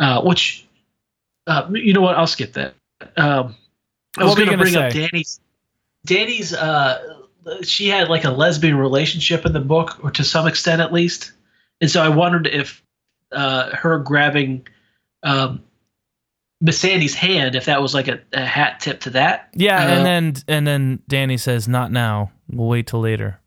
[0.00, 0.64] Uh, which,
[1.46, 2.16] uh, you know what?
[2.16, 2.74] I'll skip that.
[3.16, 3.54] Um,
[4.16, 5.10] I was What were you going to gonna bring up?
[5.10, 5.38] Danny's.
[6.06, 6.52] Danny's.
[6.54, 7.17] Uh,
[7.62, 11.32] she had like a lesbian relationship in the book, or to some extent at least,
[11.80, 12.82] and so I wondered if
[13.32, 14.66] uh, her grabbing
[15.22, 15.62] um,
[16.62, 19.48] Missandei's hand, if that was like a, a hat tip to that.
[19.54, 22.32] Yeah, Uh, and then and then Danny says, "Not now.
[22.50, 23.40] We'll wait till later."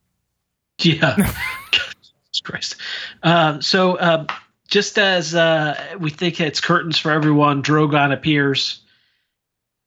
[0.79, 1.15] Yeah.
[1.71, 2.75] Jesus Christ.
[3.23, 4.27] Um, so, um,
[4.67, 8.81] just as uh, we think it's curtains for everyone, Drogon appears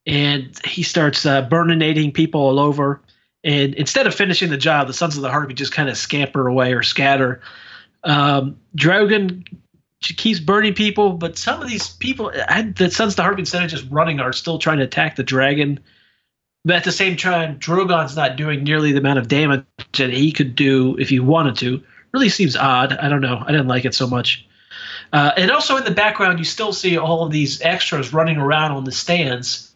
[0.06, 3.00] and he starts uh, burninating people all over.
[3.44, 6.48] And instead of finishing the job, the Sons of the Harpy just kind of scamper
[6.48, 7.42] away or scatter.
[8.02, 9.46] Um, Drogon
[10.00, 13.62] keeps burning people, but some of these people, I, the Sons of the Harpy, instead
[13.62, 15.78] of just running, are still trying to attack the dragon.
[16.64, 19.64] But at the same time, Drogon's not doing nearly the amount of damage
[19.98, 21.82] that he could do if he wanted to.
[22.12, 22.94] Really seems odd.
[22.94, 23.42] I don't know.
[23.44, 24.46] I didn't like it so much.
[25.12, 28.72] Uh, and also in the background, you still see all of these extras running around
[28.72, 29.73] on the stands.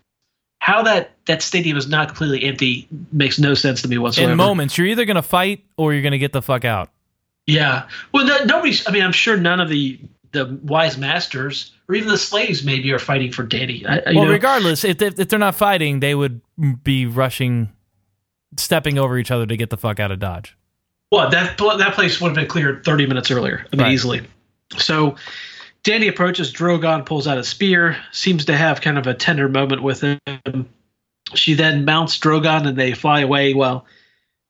[0.68, 4.32] How that, that stadium is not completely empty makes no sense to me whatsoever.
[4.32, 6.90] In moments, you're either gonna fight or you're gonna get the fuck out.
[7.46, 7.88] Yeah.
[8.12, 8.86] Well, no, nobody's.
[8.86, 9.98] I mean, I'm sure none of the
[10.32, 13.86] the wise masters or even the slaves maybe are fighting for Danny.
[13.86, 16.42] I, well, know, regardless, if, if if they're not fighting, they would
[16.84, 17.72] be rushing,
[18.58, 20.54] stepping over each other to get the fuck out of Dodge.
[21.10, 23.64] Well, that that place would have been cleared 30 minutes earlier.
[23.72, 23.92] I mean, Right.
[23.94, 24.26] easily.
[24.76, 25.16] So,
[25.88, 29.82] Danny approaches Drogon, pulls out a spear, seems to have kind of a tender moment
[29.82, 30.68] with him.
[31.32, 33.54] She then mounts Drogon, and they fly away.
[33.54, 33.86] Well,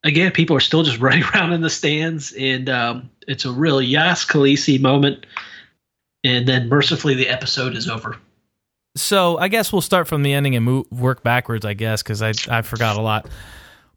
[0.03, 3.81] again, people are still just running around in the stands, and um, it's a real
[3.81, 5.27] Yas Khaleesi moment.
[6.25, 8.17] And then, mercifully, the episode is over.
[8.97, 11.65] So I guess we'll start from the ending and move, work backwards.
[11.65, 13.29] I guess because I I forgot a lot.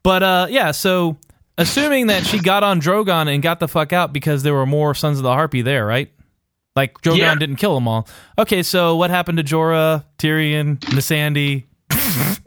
[0.03, 1.17] But uh, yeah, so
[1.57, 4.93] assuming that she got on Drogon and got the fuck out because there were more
[4.93, 6.11] Sons of the Harpy there, right?
[6.75, 7.35] Like Drogon Yeah.
[7.35, 8.07] didn't kill them all.
[8.37, 11.65] Okay, so what happened to Jorah, Tyrion, Missandei?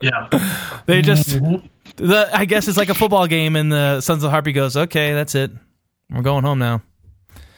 [0.00, 0.28] Yeah.
[0.86, 1.28] They just
[1.96, 4.76] the I guess it's like a football game, and the Sons of the Harpy goes,
[4.76, 5.52] okay, that's it,
[6.10, 6.82] we're going home now.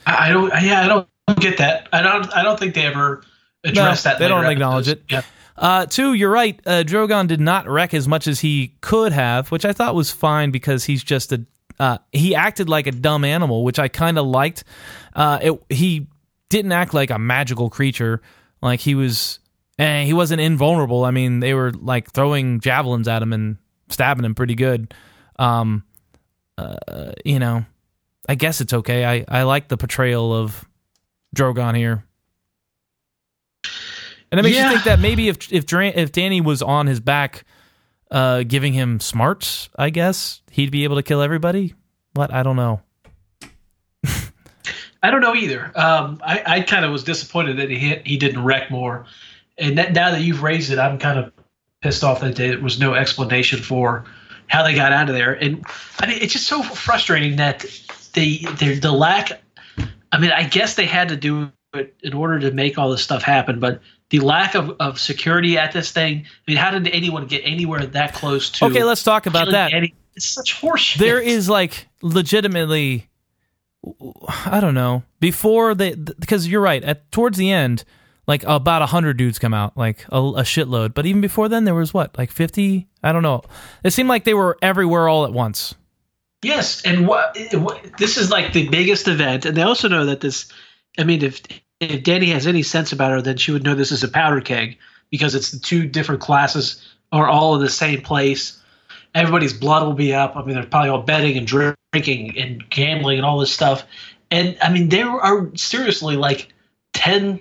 [0.06, 0.52] I don't.
[0.62, 1.08] Yeah, I don't
[1.40, 1.88] get that.
[1.90, 2.30] I don't.
[2.36, 3.22] I don't think they ever
[3.64, 4.18] address that.
[4.18, 5.02] they don't acknowledge it.
[5.08, 5.22] Yeah.
[5.56, 6.60] Uh, two, you're right.
[6.66, 10.10] Uh, Drogon did not wreck as much as he could have, which I thought was
[10.10, 11.46] fine because he's just a.
[11.78, 14.64] Uh, he acted like a dumb animal, which I kind of liked.
[15.14, 16.06] Uh, it, he
[16.48, 18.20] didn't act like a magical creature.
[18.62, 19.40] Like he was,
[19.78, 21.04] and he wasn't invulnerable.
[21.04, 23.56] I mean, they were like throwing javelins at him and
[23.88, 24.94] stabbing him pretty good.
[25.38, 25.84] Um,
[26.56, 27.64] uh, you know,
[28.28, 29.04] I guess it's okay.
[29.04, 30.64] I I like the portrayal of
[31.36, 32.04] Drogon here.
[34.30, 34.66] And it makes Yeah.
[34.68, 37.44] you think that maybe if if Dran- if Danny was on his back,
[38.14, 41.74] uh, giving him smarts, I guess he'd be able to kill everybody.
[42.14, 42.80] But I don't know.
[45.02, 45.70] I don't know either.
[45.74, 49.04] Um, I, I kind of was disappointed that he he didn't wreck more.
[49.58, 51.32] And that, now that you've raised it, I'm kind of
[51.82, 54.04] pissed off that there was no explanation for
[54.46, 55.34] how they got out of there.
[55.34, 55.64] And
[55.98, 57.66] I mean, it's just so frustrating that
[58.14, 58.46] the,
[58.80, 59.42] the lack.
[60.12, 63.02] I mean, I guess they had to do it in order to make all this
[63.02, 63.80] stuff happen, but
[64.10, 66.26] the lack of, of security at this thing.
[66.26, 68.66] I mean, how did anyone get anywhere that close to?
[68.66, 69.70] Okay, let's talk about that.
[69.70, 69.94] Danny?
[70.14, 70.98] It's such horseshit.
[70.98, 73.08] There is like legitimately,
[74.46, 75.02] I don't know.
[75.20, 76.84] Before they, because you're right.
[76.84, 77.84] At towards the end,
[78.26, 80.94] like about a hundred dudes come out, like a, a shitload.
[80.94, 82.88] But even before then, there was what, like fifty?
[83.02, 83.42] I don't know.
[83.82, 85.74] It seemed like they were everywhere all at once.
[86.42, 90.20] Yes, and what, what this is like the biggest event, and they also know that
[90.20, 90.52] this.
[90.98, 91.42] I mean, if
[91.80, 94.40] if Danny has any sense about her, then she would know this is a powder
[94.40, 94.78] keg
[95.10, 98.60] because it's the two different classes are all in the same place.
[99.14, 100.36] Everybody's blood will be up.
[100.36, 103.86] I mean, they're probably all betting and drinking and gambling and all this stuff.
[104.30, 106.52] And I mean, there are seriously like
[106.94, 107.40] 10,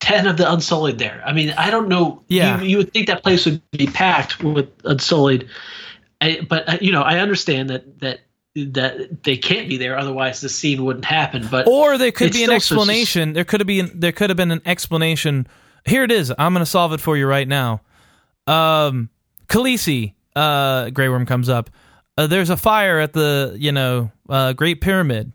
[0.00, 1.22] 10 of the Unsullied there.
[1.24, 2.24] I mean, I don't know.
[2.28, 2.60] Yeah.
[2.60, 5.48] You, you would think that place would be packed with Unsullied.
[6.20, 8.20] I, but uh, you know, I understand that that
[8.56, 11.46] that they can't be there, otherwise the scene wouldn't happen.
[11.50, 13.32] But Or there could be an so- explanation.
[13.34, 15.46] there could have been there could have been an explanation.
[15.84, 16.32] Here it is.
[16.38, 17.80] I'm going to solve it for you right now.
[18.46, 19.10] Um,
[19.48, 21.70] Khaleesi, uh, Grey Worm comes up.
[22.18, 25.32] Uh, there's a fire at the you know uh, Great Pyramid,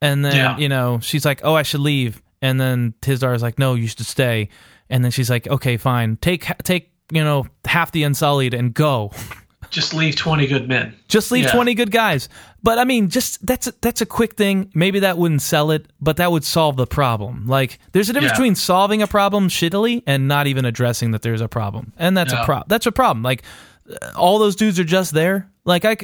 [0.00, 0.56] and then Yeah.
[0.58, 3.88] you know she's like, oh, I should leave, and then Tizdar is like, no, you
[3.88, 4.48] should stay,
[4.88, 9.10] and then she's like, okay, fine, take take you know half the Unsullied and go.
[9.70, 10.96] Just leave twenty good men.
[11.08, 11.52] Just leave Yeah.
[11.52, 12.28] 20 good guys.
[12.62, 14.70] But I mean, just that's a, that's a quick thing.
[14.74, 17.46] Maybe that wouldn't sell it, but that would solve the problem.
[17.46, 18.36] Like there's a difference Yeah.
[18.36, 21.92] between solving a problem shittily and not even addressing that there's a problem.
[21.96, 22.66] And that's a problem.
[22.68, 23.22] That's a problem.
[23.22, 23.42] Like
[23.90, 25.48] uh, all those dudes are just there.
[25.64, 25.96] Like I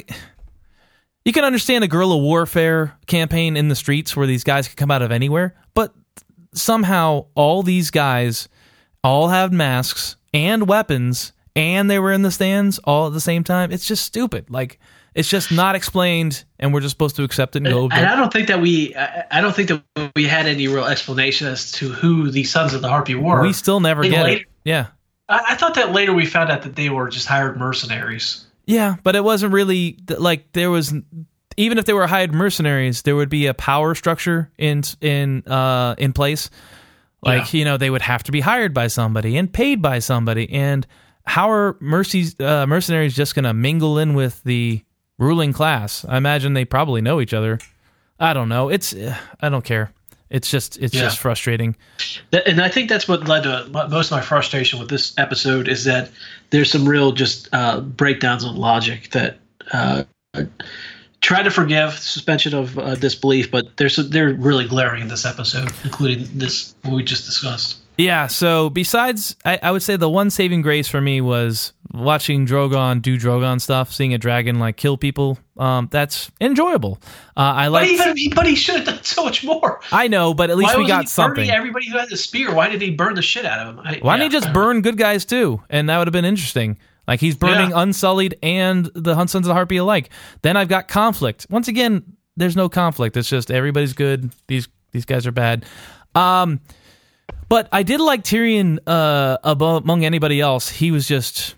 [1.25, 4.91] you can understand a guerrilla warfare campaign in the streets where these guys could come
[4.91, 5.93] out of anywhere, but
[6.53, 8.47] somehow all these guys
[9.03, 13.43] all have masks and weapons and they were in the stands all at the same
[13.43, 13.71] time.
[13.71, 14.49] It's just stupid.
[14.49, 14.79] Like
[15.15, 17.83] it's just not explained and we're just supposed to accept it and go.
[17.91, 20.85] And I don't think that we, I I don't think that we had any real
[20.85, 23.41] explanation as to who the Sons of the Harpy were.
[23.41, 24.47] we still never Hey, get later- it.
[24.63, 24.87] Yeah.
[25.29, 28.45] I, I thought that later we found out that they were just hired mercenaries.
[28.65, 30.93] Yeah, but it wasn't really like there was
[31.59, 35.95] even if they were hired mercenaries, there would be a power structure in in uh
[35.97, 36.49] in place.
[37.23, 40.49] Like, you know, they would have to be hired by somebody and paid by somebody
[40.51, 40.85] and
[41.27, 44.81] how are mercies uh, mercenaries just going to mingle in with the
[45.19, 46.03] ruling class?
[46.07, 47.59] I imagine they probably know each other.
[48.19, 48.69] I don't know.
[48.69, 48.95] It's
[49.41, 49.91] I don't care.
[50.29, 51.01] It's just it's Yeah.
[51.03, 51.75] just frustrating.
[52.33, 55.83] And I think that's what led to most of my frustration with this episode is
[55.85, 56.09] that
[56.49, 59.37] there's some real just uh, breakdowns on logic that
[59.73, 60.03] uh,
[61.21, 65.71] try to forgive suspension of uh, disbelief, but there's they're really glaring in this episode,
[65.83, 67.77] including this what we just discussed.
[67.97, 72.45] Yeah, so besides, I, I would say the one saving grace for me was watching
[72.45, 75.39] Drogon do Drogon stuff, seeing a dragon like kill people.
[75.57, 76.99] Um, that's enjoyable.
[77.35, 77.89] Uh, I But like.
[77.89, 79.79] even but he should have done so much more.
[79.91, 81.49] I know, but at least Why we got he something.
[81.49, 82.53] everybody who had the spear?
[82.53, 83.79] Why did he burn the shit out of him?
[83.79, 85.63] I, Why yeah, didn't he just burn good guys too?
[85.69, 86.77] And that would have been interesting.
[87.07, 87.81] Like he's burning Yeah.
[87.81, 90.09] Unsullied and the Hunt Sons of the Harpy alike.
[90.43, 91.47] Then I've got conflict.
[91.49, 92.03] Once again,
[92.35, 93.17] there's no conflict.
[93.17, 94.31] It's just everybody's good.
[94.47, 95.65] These these guys are bad.
[96.13, 96.59] Um,
[97.49, 100.69] but I did like Tyrion uh, abo- among anybody else.
[100.69, 101.55] He was just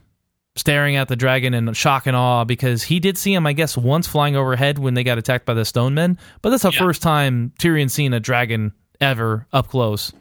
[0.56, 3.78] staring at the dragon in shock and awe because he did see him, I guess,
[3.78, 6.18] once flying overhead when they got attacked by the Stone Men.
[6.42, 6.80] But that's the Yeah.
[6.80, 10.12] first time Tyrion seen a dragon ever up close.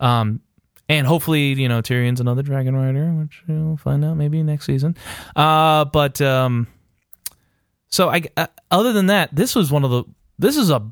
[0.00, 0.40] Um,
[0.88, 4.96] and hopefully, you know, Tyrion's another dragon rider, which we'll find out maybe next season.
[5.36, 6.66] Uh, but um,
[7.88, 10.04] so I, uh, other than that, this was one of the.
[10.38, 10.82] This is a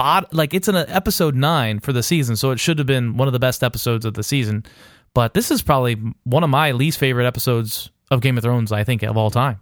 [0.00, 3.28] bot like it's an episode nine for the season, so it should have been one
[3.28, 4.64] of the best episodes of the season.
[5.12, 8.72] But this is probably one of my least favorite episodes of Game of Thrones.
[8.72, 9.60] I think of all time.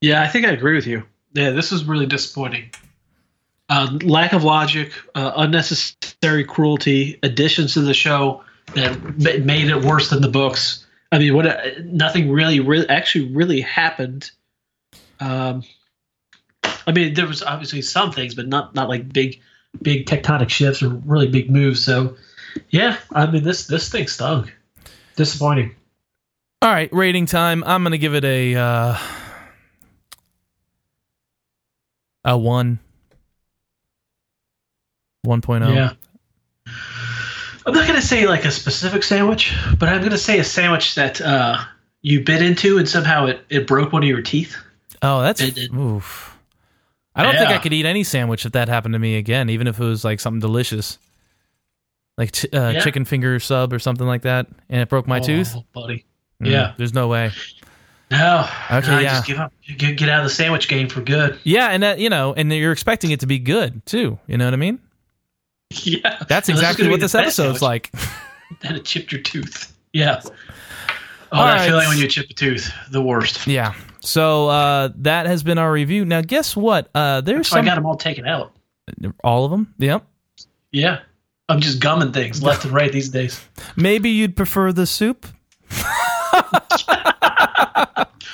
[0.00, 1.02] Yeah, I think I agree with you.
[1.32, 2.70] Yeah, this was really disappointing.
[3.68, 8.44] Uh, lack of logic, uh, unnecessary cruelty, additions to the show
[8.74, 10.86] that ma- made it worse than the books.
[11.10, 11.46] I mean, what?
[11.46, 14.30] uh, Nothing really, really, actually, really happened.
[15.20, 15.64] Um,
[16.88, 19.40] I mean, there was obviously some things, but not not like big,
[19.82, 21.84] big tectonic shifts or really big moves.
[21.84, 22.16] So,
[22.70, 24.56] yeah, I mean, this this thing stunk.
[25.14, 25.76] Disappointing.
[26.62, 27.62] All right, rating time.
[27.64, 28.98] I'm gonna give it a uh,
[32.24, 32.78] a one.
[35.26, 35.74] 1.0.
[35.74, 35.92] Yeah.
[37.66, 41.20] I'm not gonna say like a specific sandwich, but I'm gonna say a sandwich that
[41.20, 41.58] uh,
[42.00, 44.56] you bit into and somehow it, it broke one of your teeth.
[45.02, 45.74] Oh, that's It did.
[45.74, 46.27] oof.
[47.18, 49.66] I don't think I could eat any sandwich if that happened to me again, even
[49.66, 50.98] if it was like something delicious,
[52.16, 52.80] like ch- uh, Yeah.
[52.80, 55.54] chicken finger sub or something like that, and it broke my Oh, tooth.
[55.74, 56.04] buddy.
[56.42, 56.72] Mm, Yeah.
[56.78, 57.30] there's no way.
[58.10, 58.48] No.
[58.70, 59.14] Okay, no, yeah.
[59.16, 59.52] Just give up.
[59.76, 61.38] Get, get out of the sandwich game for good.
[61.44, 64.18] Yeah, and that you know, and you're expecting it to be good too.
[64.26, 64.78] You know what I mean?
[65.82, 66.22] yeah.
[66.28, 67.62] That's No, exactly gonna what this episode's sandwich.
[67.62, 67.92] like.
[68.62, 69.76] Then it chipped your tooth.
[69.92, 70.22] Yeah.
[71.32, 71.66] Oh, All that right.
[71.68, 73.46] feeling when you chip a tooth, the worst.
[73.46, 73.74] yeah.
[74.00, 76.04] So uh, that has been our review.
[76.04, 76.88] Now, guess what?
[76.94, 78.56] Uh, there's So I got them all taken out.
[79.22, 79.74] all of them.
[79.78, 80.06] Yep.
[80.72, 81.00] Yeah.
[81.50, 83.40] I'm just gumming things left and right these days.
[83.76, 85.26] Maybe you'd prefer the soup.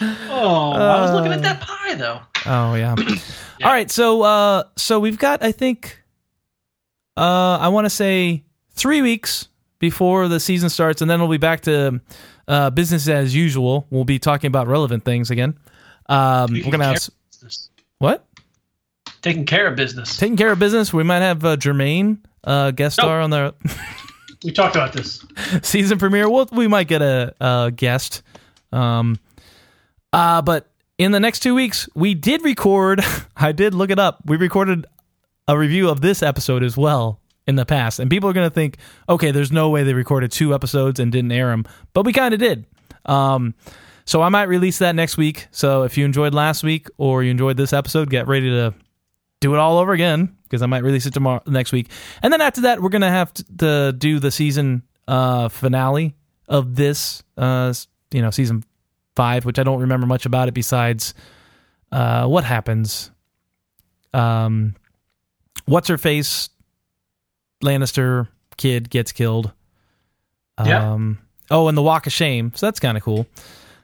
[0.01, 2.21] Oh, I was looking at that pie though.
[2.47, 2.95] Oh yeah.
[3.63, 6.03] All right, so uh so we've got I think
[7.17, 8.43] uh I want to say
[8.73, 12.01] 3 weeks before the season starts and then we'll be back to
[12.49, 13.87] uh business as usual.
[13.91, 15.59] We'll be talking about relevant things again.
[16.09, 17.09] Um we're to have
[17.99, 18.27] what?
[19.23, 20.17] taking care of business.
[20.19, 20.93] Taking care of business.
[20.93, 23.05] We might have uh, Jermaine uh guest Nope.
[23.07, 23.55] star on the
[24.45, 25.25] We talked about this.
[25.63, 26.29] season premiere.
[26.29, 28.23] We'll, we might get a, a guest.
[28.73, 29.19] Um,
[30.13, 33.01] uh, but in the next two weeks, we did record.
[33.37, 34.21] I did look it up.
[34.27, 34.85] We recorded
[35.49, 38.55] a review of this episode as well in the past, and people are going to
[38.55, 38.79] think,
[39.09, 42.33] okay, there's no way they recorded two episodes and didn't air them, but we kind
[42.33, 42.67] of did.
[43.05, 43.55] Um,
[44.07, 45.47] so I might release that next week.
[45.51, 48.75] So if you enjoyed last week or you enjoyed this episode, get ready to
[49.41, 51.91] do it all over again because I might release it tomorrow next week.
[52.23, 56.15] And then after that, we're have to, to do the season uh, finale
[56.49, 57.73] of this, uh,
[58.11, 58.65] you know, season
[59.17, 61.15] five, which I don't remember much about it besides
[61.93, 63.11] uh, what happens.
[64.13, 64.77] Um,
[65.67, 66.51] what's her face?
[67.65, 69.53] Lannister kid gets killed.
[70.65, 70.93] Yeah.
[70.93, 71.19] Um,
[71.51, 72.53] oh, and the Walk of Shame.
[72.55, 73.27] So that's kind of cool.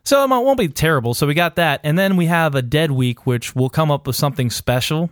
[0.04, 1.14] So it won't be terrible.
[1.14, 4.06] So we got that, and then we have a dead week, which will come up
[4.06, 5.10] with something special.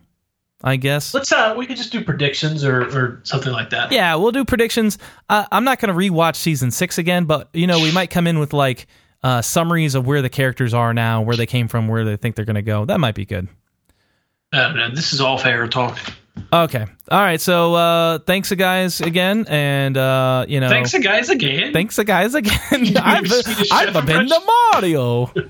[0.64, 1.14] I guess.
[1.14, 3.92] Let's uh, we could just do predictions or, or something like that.
[3.92, 4.98] Yeah, we'll do predictions.
[5.28, 8.26] Uh, I'm not going to rewatch season six again, but you know we might come
[8.26, 8.88] in with like
[9.22, 12.34] uh, summaries of where the characters are now, where they came from, where they think
[12.34, 12.84] they're going to go.
[12.84, 13.46] That might be good.
[14.52, 15.96] Uh, no, this is all fair talk.
[16.52, 16.86] Okay.
[17.10, 17.40] All right.
[17.40, 21.72] So uh, thanks, guys, again, and uh, you know, Thanks, guys, again.
[21.72, 22.56] thanks, guys, again.
[22.96, 23.32] I've,
[23.72, 25.32] I've been the Mario.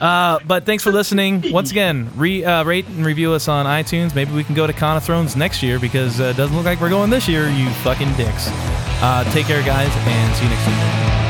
[0.00, 1.42] Uh, but thanks for listening.
[1.50, 4.14] Once again, re, uh, rate and review us on iTunes.
[4.14, 6.66] Maybe we can go to Con of Thrones next year because uh, it doesn't look
[6.66, 8.46] like we're going this year, you fucking dicks.
[9.02, 11.27] Uh, take care, guys, and see you next week.